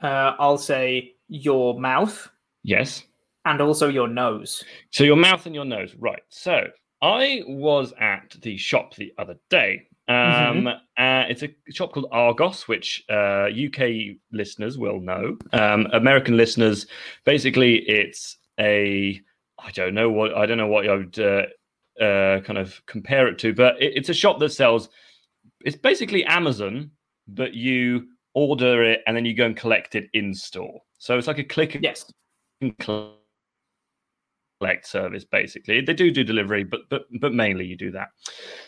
[0.01, 2.29] Uh, I'll say your mouth.
[2.63, 3.03] Yes.
[3.45, 4.63] And also your nose.
[4.91, 6.21] So your mouth and your nose, right?
[6.29, 6.67] So
[7.01, 10.57] I was at the shop the other day Mm-hmm.
[10.57, 11.03] Um, mm-hmm.
[11.03, 15.37] uh, it's a shop called Argos, which uh, UK listeners will know.
[15.53, 16.87] Um, American listeners,
[17.25, 19.21] basically, it's a
[19.59, 23.27] I don't know what I don't know what I would uh, uh, kind of compare
[23.27, 24.89] it to, but it, it's a shop that sells.
[25.63, 26.89] It's basically Amazon,
[27.35, 30.79] but you order it and then you go and collect it in store.
[30.97, 31.77] So it's like a click.
[31.81, 32.11] Yes.
[32.79, 33.19] Collect
[34.59, 38.09] collect service basically they do do delivery but but but mainly you do that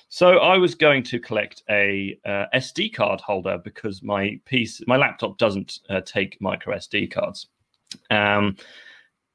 [0.07, 4.95] so i was going to collect a uh, sd card holder because my piece my
[4.95, 7.47] laptop doesn't uh, take micro sd cards
[8.09, 8.55] um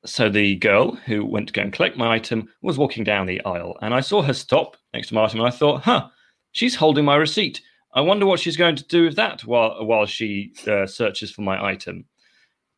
[0.07, 3.45] so the girl who went to go and collect my item was walking down the
[3.45, 6.09] aisle and i saw her stop next to my item and i thought huh
[6.53, 7.61] she's holding my receipt
[7.97, 11.43] i wonder what she's going to do with that while while she uh, searches for
[11.43, 12.05] my item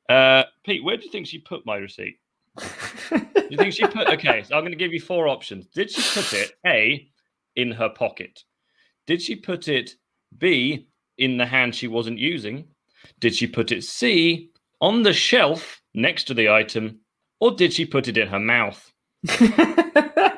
[0.09, 2.17] uh, pete where do you think she put my receipt
[3.51, 4.43] you think she put okay?
[4.43, 5.67] So I'm going to give you four options.
[5.67, 7.09] Did she put it A
[7.57, 8.45] in her pocket?
[9.07, 9.95] Did she put it
[10.39, 10.89] B
[11.19, 12.67] in the hand she wasn't using?
[13.21, 14.51] Did she put it C
[14.81, 17.01] on the shelf next to the item,
[17.41, 18.93] or did she put it in her mouth?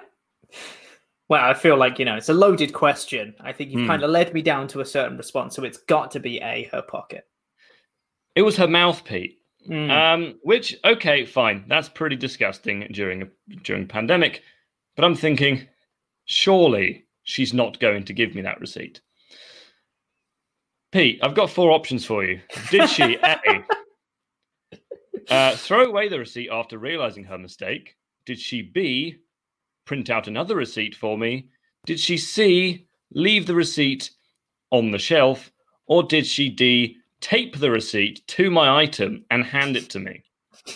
[1.31, 3.35] well, I feel like you know it's a loaded question.
[3.41, 3.87] I think you've hmm.
[3.87, 6.68] kind of led me down to a certain response, so it's got to be A,
[6.72, 7.24] her pocket.
[8.35, 9.39] It was her mouth, Pete.
[9.68, 9.91] Mm.
[9.91, 13.26] Um, which okay, fine, that's pretty disgusting during a
[13.62, 14.43] during pandemic.
[14.97, 15.68] But I'm thinking,
[16.24, 19.01] surely she's not going to give me that receipt.
[20.91, 22.41] Pete, I've got four options for you.
[22.70, 23.64] Did she a
[25.31, 27.97] uh, throw away the receipt after realizing her mistake?
[28.26, 29.18] Did she b
[29.85, 31.49] print out another receipt for me?
[31.87, 34.11] Did she c leave the receipt
[34.70, 35.51] on the shelf?
[35.87, 40.24] Or did she d tape the receipt to my item and hand it to me.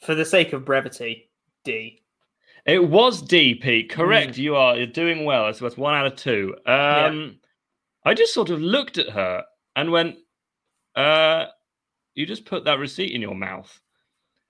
[0.00, 1.30] For the sake of brevity,
[1.64, 2.02] D.
[2.64, 3.90] It was D, Pete.
[3.90, 4.34] Correct.
[4.34, 4.38] Mm.
[4.38, 4.76] You are.
[4.76, 5.52] You're doing well.
[5.52, 6.54] So that's one out of two.
[6.66, 7.30] Um, yeah.
[8.04, 10.16] I just sort of looked at her and went,
[10.94, 11.46] uh,
[12.14, 13.80] "You just put that receipt in your mouth."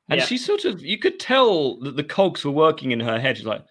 [0.09, 0.27] And Yeah.
[0.27, 3.37] she sort of, you could tell that the cogs were working in her head.
[3.37, 3.65] She's like,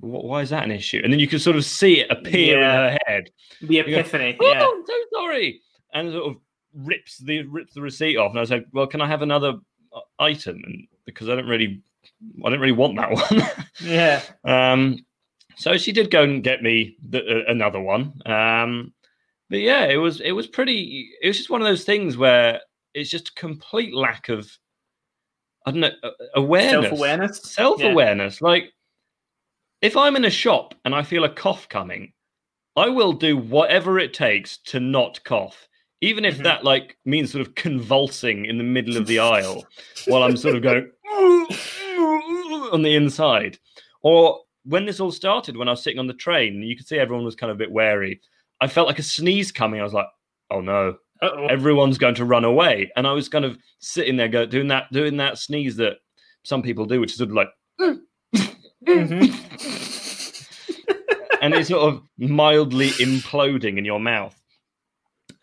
[0.00, 1.00] why is that an issue?
[1.02, 2.86] And then you could sort of see it appear Yeah.
[2.86, 3.30] in her head.
[3.62, 4.36] The You go, epiphany.
[4.40, 4.64] oh, yeah.
[4.64, 5.60] I'm so sorry.
[5.94, 6.40] And sort of
[6.74, 8.30] rips the rips the receipt off.
[8.32, 9.54] And I said, well, can I have another
[9.92, 10.60] uh, item?
[10.64, 11.80] And because I don't really,
[12.44, 13.42] I don't really want that one.
[13.80, 14.22] Yeah.
[14.44, 14.98] Um,
[15.56, 18.20] so she did go and get me the, uh, another one.
[18.26, 18.92] Um,
[19.50, 21.08] but yeah, it was it was pretty.
[21.22, 22.60] It was just one of those things where
[22.94, 24.48] it's just a complete lack of,
[25.68, 27.42] I don't know, uh, awareness, Self-awareness?
[27.42, 28.40] self awareness.
[28.40, 28.72] Like
[29.82, 32.12] if I'm in a shop and I feel a cough coming,
[32.74, 35.68] I will do whatever it takes to not cough.
[36.00, 39.66] Even if that like means sort of convulsing in the middle of the aisle
[40.06, 40.90] while I'm sort of going
[42.72, 43.58] on the inside.
[44.02, 46.98] Or when this all started, when I was sitting on the train, you could see
[46.98, 48.22] everyone was kind of a bit wary.
[48.62, 49.80] I felt like a sneeze coming.
[49.80, 50.06] I was like,
[50.50, 51.46] oh no, Uh-oh.
[51.46, 52.90] everyone's going to run away.
[52.96, 55.98] And I was kind of sitting there go, doing that doing that sneeze that
[56.44, 57.48] some people do, which is sort of like
[61.42, 64.34] and it's sort of mildly imploding in your mouth.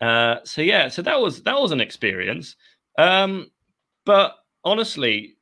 [0.00, 2.56] Uh, so yeah, so that was that was an experience.
[2.98, 3.50] Um,
[4.04, 5.36] but honestly,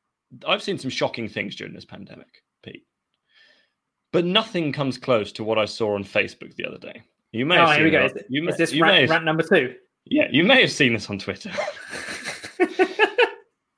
[0.47, 2.27] I've seen some shocking things during this pandemic,
[2.63, 2.85] Pete.
[4.11, 7.01] But nothing comes close to what I saw on Facebook the other day.
[7.31, 8.05] You may have Oh, seen here we go.
[8.05, 9.75] Is, You may, is this rant, rant number two?
[10.05, 11.51] Yeah, you may have seen this on Twitter.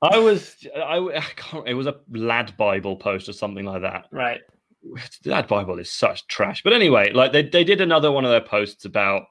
[0.00, 4.06] I was, I, I can't, it was a lad Bible post or something like that.
[4.12, 4.40] Right.
[5.24, 6.62] Lad Bible is such trash.
[6.62, 9.24] But anyway, like they, they did another one of their posts about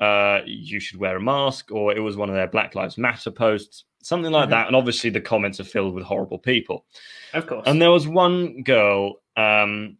[0.00, 3.30] uh, you should wear a mask, or it was one of their Black Lives Matter
[3.32, 4.50] posts, something like Mhm.
[4.50, 4.66] that.
[4.68, 6.84] And obviously the comments are filled with horrible people.
[7.32, 7.64] Of course.
[7.66, 9.96] And there was one girl um,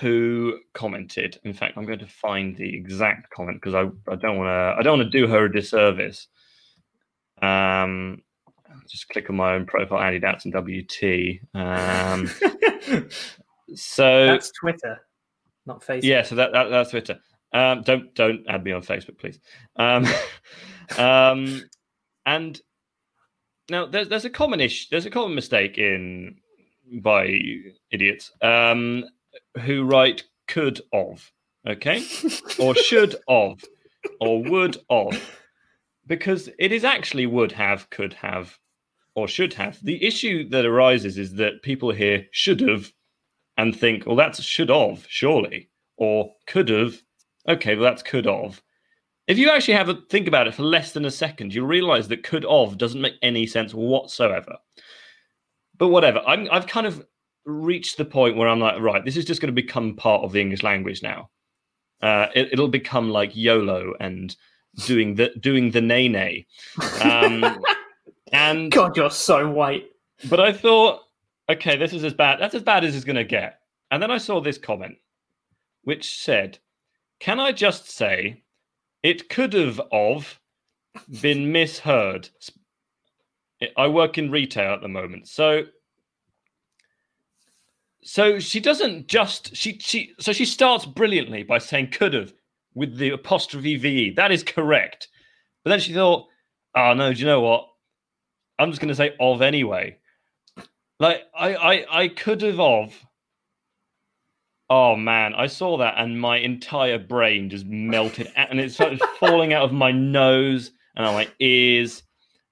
[0.00, 1.38] who commented.
[1.44, 4.76] In fact, I'm going to find the exact comment because I, I don't want to
[4.78, 6.28] I don't want to do her a disservice.
[7.42, 8.22] Um,
[8.88, 11.40] just click on my own profile, Andy Datson WT.
[11.54, 12.28] Um,
[13.74, 15.00] so That's Twitter,
[15.66, 16.04] not Facebook.
[16.04, 17.18] yeah, so that, that that's Twitter.
[17.52, 19.38] Um, don't don't add me on Facebook, please.
[19.76, 20.06] Um,
[20.98, 21.62] um,
[22.24, 22.60] and
[23.70, 26.36] now there's there's a common ish there's a common mistake in
[27.00, 27.40] by
[27.90, 29.04] idiots um,
[29.60, 31.30] who write could of
[31.66, 32.04] okay?
[32.58, 33.62] Or should of
[34.20, 35.16] or would of.
[36.06, 38.56] Because it is actually would have could have
[39.14, 39.78] or should have.
[39.82, 42.92] The issue that arises is that people hear should have
[43.58, 47.02] and think well that's should of surely or could have.
[47.48, 48.62] Okay well that's could of.
[49.26, 52.08] If you actually have a think about it for less than a second you'll realize
[52.08, 54.56] that could of doesn't make any sense whatsoever.
[55.78, 57.04] But whatever I'm, i've kind of
[57.46, 60.32] reached the point where i'm like right this is just going to become part of
[60.32, 61.30] the english language now
[62.02, 64.36] uh, it, it'll become like yolo and
[64.84, 66.46] doing the doing the nay nay
[67.02, 67.42] um,
[68.32, 69.90] and God, you're so white.
[70.28, 71.02] but I thought,
[71.48, 72.40] okay, this is as bad.
[72.40, 73.60] That's as bad as it's going to get.
[73.90, 74.96] And then I saw this comment,
[75.82, 76.58] which said,
[77.20, 78.42] "Can I just say,
[79.02, 80.40] it could have of
[81.20, 82.28] been misheard."
[83.76, 85.62] I work in retail at the moment, so
[88.06, 92.32] so she doesn't just she she so she starts brilliantly by saying could have
[92.72, 94.10] with the apostrophe ve.
[94.10, 95.08] That is correct,
[95.64, 96.28] but then she thought,
[96.76, 97.66] oh no, do you know what?
[98.60, 99.98] I'm just going to say of anyway.
[101.00, 102.94] Like I, I, I could have of.
[104.70, 109.52] Oh man, I saw that and my entire brain just melted, and it started falling
[109.52, 112.04] out of my nose and out my ears.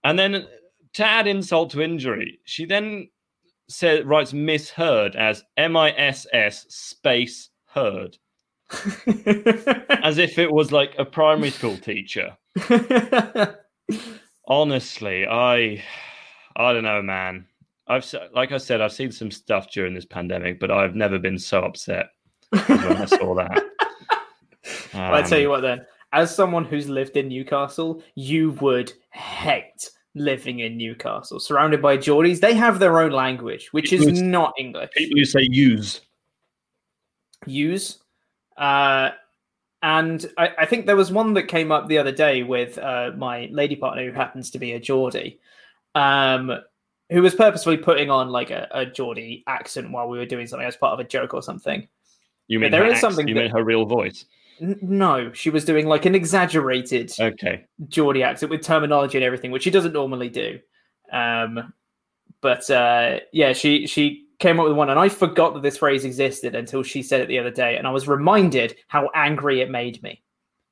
[0.03, 0.49] And then
[0.95, 3.09] to add insult to injury, she then
[3.69, 8.17] said writes misheard as M I S S space heard,
[10.03, 12.37] as if it was like a primary school teacher.
[14.47, 15.83] Honestly, I
[16.57, 17.47] I don't know, man.
[17.87, 21.39] I've like I said, I've seen some stuff during this pandemic, but I've never been
[21.39, 22.07] so upset
[22.51, 23.63] when I saw that.
[24.95, 28.93] Well, I tell you Um, what, then, as someone who's lived in Newcastle, you would
[29.11, 32.41] hate living in Newcastle, surrounded by Geordies.
[32.41, 34.91] They have their own language, which is People who- not English.
[34.97, 36.01] People who say use.
[37.47, 37.99] use.
[38.57, 39.11] Uh,
[39.83, 43.11] and I, I think there was one that came up the other day with uh,
[43.17, 45.39] my lady partner who happens to be a Geordie,
[45.95, 46.51] um,
[47.11, 50.67] who was purposefully putting on like a, a Geordie accent while we were doing something
[50.67, 51.87] as part of a joke or something.
[52.49, 54.25] You mean But there her is something You that- mean her real voice?
[54.61, 57.65] N- no, she was doing like an exaggerated Okay.
[57.89, 60.59] Geordie accent with terminology and everything, which she doesn't normally do.
[61.13, 61.73] Um,
[62.41, 66.05] but uh, yeah, she she came up with one, and I forgot that this phrase
[66.05, 69.71] existed until she said it the other day, and I was reminded how angry it
[69.71, 70.23] made me.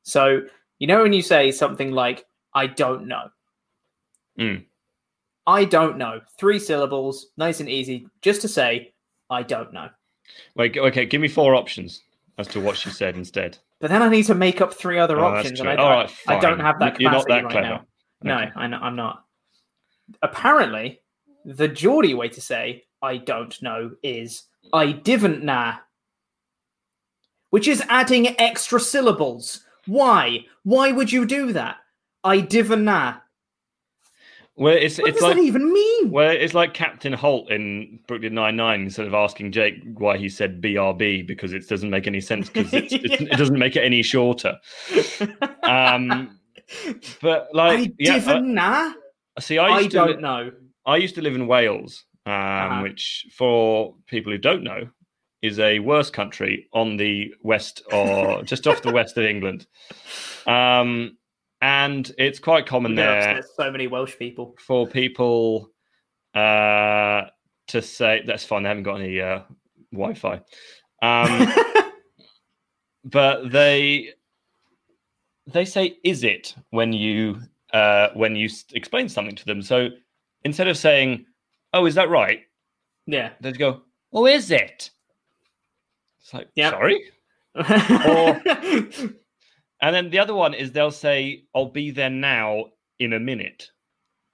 [0.03, 0.43] So
[0.79, 3.31] you know when you say something like "I don't know,"
[4.39, 4.65] Mm.
[5.47, 6.21] I don't know.
[6.39, 8.95] Three syllables, nice and easy, just to say,
[9.29, 9.89] I don't know.
[10.55, 12.03] Wait, okay, give me four options
[12.39, 13.59] as to what she said instead.
[13.83, 15.69] But then I need to make up three other Oh, options, and.
[15.69, 17.67] I, I- right, I don't have that capacity You're not that right clever.
[17.67, 17.87] now.
[18.23, 18.53] No, Okay.
[18.55, 19.25] I I'm not.
[20.23, 21.01] Apparently,
[21.45, 25.79] the Geordie way to say I don't know is I didn't nah,
[27.51, 29.65] which is adding extra syllables.
[29.87, 30.47] Why?
[30.63, 31.79] Why would you do that?
[32.23, 33.17] I didn't nah.
[34.55, 36.11] Well, it's What it's does like that even mean?
[36.11, 40.29] Well, it's like Captain Holt in Brooklyn Nine Nine instead of asking Jake why he
[40.29, 44.03] said BRB because it doesn't make any sense because it's, it doesn't make it any
[44.03, 44.59] shorter.
[45.63, 46.39] Um,
[47.21, 48.93] but like, I yeah, didn't nah.
[49.41, 50.53] See, I I to don't li- know.
[50.85, 52.83] I used to live in Wales, um, Uh-huh.
[52.83, 54.89] which, for people who don't know,
[55.41, 59.67] is a worse country on the west or just off the west of England.
[60.47, 61.17] Um,
[61.63, 64.55] and it's quite common there so many Welsh people.
[64.59, 65.71] for people
[66.35, 67.23] uh,
[67.69, 68.65] to say that's fine.
[68.65, 69.43] They haven't got any uh,
[69.93, 70.41] Wi-Fi,
[71.03, 71.53] um,
[73.05, 74.11] but they
[75.47, 77.41] they say "is it" when you
[77.73, 79.63] uh, when you explain something to them.
[79.63, 79.89] So
[80.45, 81.27] instead of saying
[81.73, 82.41] "oh, is that right,"
[83.07, 83.31] Yeah.
[83.41, 83.83] they go
[84.13, 84.91] "oh, is it?"
[86.21, 86.73] It's like Yep.
[86.73, 87.05] sorry.
[87.55, 88.43] or,
[89.83, 92.67] and then the other one is they'll say, "I'll be there now
[92.99, 93.71] in a minute,"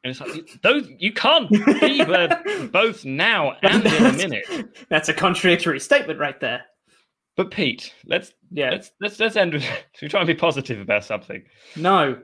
[0.05, 2.41] and it's like those you can't be there
[2.71, 4.47] both now and in a minute.
[4.89, 6.63] That's a contradictory statement right there.
[7.37, 8.71] But Pete, let's Yeah.
[8.71, 9.65] let's let's let's end with
[10.03, 11.43] we try and be positive about something.
[11.77, 12.21] No.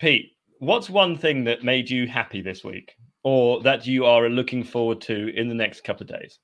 [0.00, 2.92] Pete, what's one thing that made you happy this week,
[3.24, 6.38] or that you are looking forward to in the next couple of days?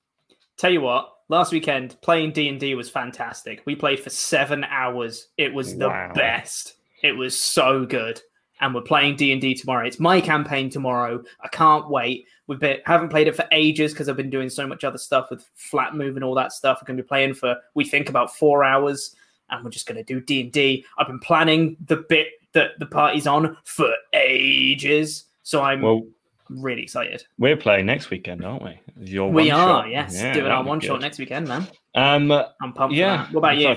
[0.58, 3.62] Tell you what, last weekend playing D and D was fantastic.
[3.66, 5.28] We played for seven hours.
[5.38, 6.12] It was the Wow.
[6.14, 6.74] best.
[7.02, 8.20] It was so good.
[8.60, 9.86] And we're playing D and D tomorrow.
[9.86, 11.22] It's my campaign tomorrow.
[11.42, 12.26] I can't wait.
[12.46, 15.28] We've been haven't played it for ages because I've been doing so much other stuff
[15.30, 16.78] with flat move and all that stuff.
[16.80, 19.16] We're going to be playing for we think about four hours,
[19.50, 20.84] and we're just going to do D and D.
[20.98, 26.06] I've been planning the bit that the party's on for ages, so I'm Well,
[26.48, 27.24] really excited.
[27.38, 28.78] we're playing next weekend, aren't we?
[29.00, 29.90] Your we are, shot.
[29.90, 31.66] yes, Yeah, doing our one shot next weekend, man.
[31.94, 32.30] Um,
[32.62, 32.94] I'm pumped.
[32.94, 33.26] yeah.
[33.32, 33.74] What about you?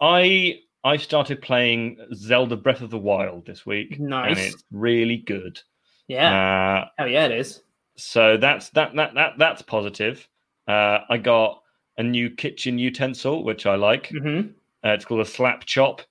[0.00, 4.54] I I started playing Zelda Breath of the Wild this week, and Nice.
[4.54, 5.60] it's really good.
[6.08, 6.84] Yeah.
[6.98, 7.60] Uh, oh yeah, it is.
[7.96, 10.26] so that's that that that that's positive.
[10.66, 11.62] Uh, I got
[11.98, 14.08] a new kitchen utensil, which I like.
[14.08, 14.48] Mm-hmm.
[14.82, 16.02] Uh, it's called a slap chop.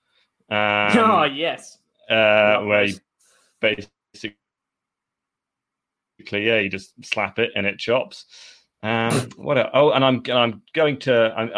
[0.52, 1.78] Um, oh yes.
[2.10, 2.96] uh, where you
[3.62, 4.36] basically,
[6.32, 8.26] yeah, you just slap it and it chops.
[8.82, 9.58] Um, what?
[9.58, 11.52] el- Oh, and I'm I'm going to I'm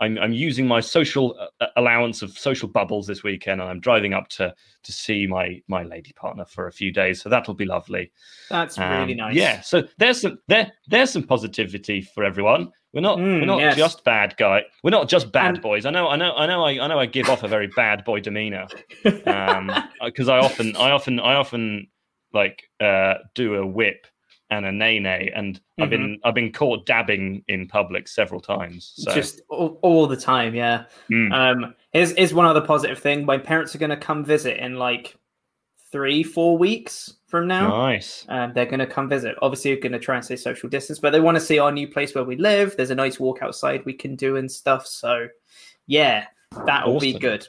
[0.00, 4.12] I'm I'm, using my social uh, allowance of social bubbles this weekend, and I'm driving
[4.12, 7.64] up to to see my my lady partner for a few days, so that'll be
[7.64, 8.12] lovely.
[8.50, 9.34] That's really Um, nice.
[9.34, 12.70] Yeah, so there's some there there's some positivity for everyone.
[12.92, 13.76] We're not we're Mm, not yes.
[13.76, 14.62] just bad guy.
[14.82, 15.86] We're not just bad And- boys.
[15.86, 18.04] I know I know I know I, I know I give off a very bad
[18.04, 18.66] boy demeanor
[19.02, 21.88] because I often I often I often
[22.32, 24.06] like uh, do a whip
[24.50, 28.92] and a nay nay, and I've been I've been caught dabbing in public several times.
[28.96, 30.84] So Just all, all the time, yeah.
[31.10, 31.32] Mm.
[31.32, 33.24] Um, here's, here's one other positive thing.
[33.24, 35.16] My parents are going to come visit in like
[35.90, 37.68] three, four weeks from now.
[37.68, 38.24] nice.
[38.28, 39.34] Um, they're going to come visit.
[39.42, 41.72] Obviously, we're going to try and stay social distance, but they want to see our
[41.72, 42.76] new place where we live.
[42.76, 44.86] There's a nice walk outside we can do and stuff.
[44.86, 45.28] So,
[45.86, 46.26] yeah,
[46.66, 47.48] that'll be good.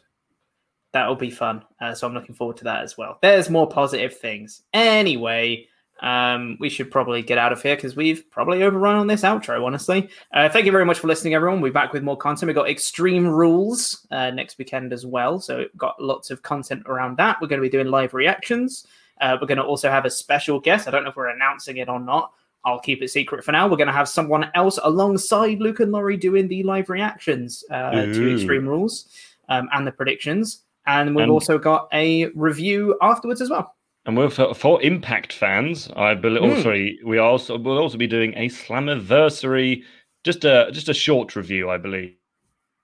[0.97, 1.63] That'll be fun.
[1.79, 3.19] Uh, so I'm looking forward to that as well.
[3.21, 4.63] There's more positive things.
[4.73, 5.67] Anyway,
[6.01, 9.63] um, we should probably get out of here because we've probably overrun on this outro.
[9.63, 11.61] Honestly, uh, thank you very much for listening, everyone.
[11.61, 12.47] We're back with more content.
[12.47, 16.81] We've got Extreme Rules uh, next weekend as well, so we've got lots of content
[16.87, 17.37] around that.
[17.39, 18.87] We're going to be doing live reactions.
[19.21, 20.87] Uh, we're going to also have a special guest.
[20.87, 22.31] I don't know if we're announcing it or not.
[22.65, 23.67] I'll keep it secret for now.
[23.67, 27.91] We're going to have someone else alongside Luke and Laurie doing the live reactions uh,
[27.91, 29.09] to Extreme Rules
[29.47, 30.63] um, and the predictions.
[30.87, 33.75] And we've And- also got a review afterwards as well.
[34.05, 35.89] And we're for, for Impact fans.
[35.95, 36.41] I believe.
[36.43, 36.63] Oh, Mm.
[36.63, 36.99] sorry.
[37.05, 39.83] We also will also be doing a Slammiversary,
[40.23, 42.13] just a just a short review, I believe.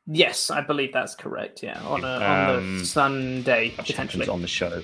[0.05, 1.63] Yes, I believe that's correct.
[1.63, 4.27] Yeah, on, a, on the Um, Sunday potentially.
[4.27, 4.83] on the show.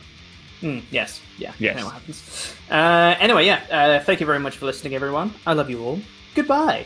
[0.62, 1.52] Mm, yes, yeah.
[1.60, 1.84] Yes.
[1.84, 2.56] What happens.
[2.72, 3.60] Uh, anyway, yeah.
[3.70, 5.34] Uh, thank you very much for listening, everyone.
[5.46, 6.00] I love you all.
[6.36, 6.86] Goodbye.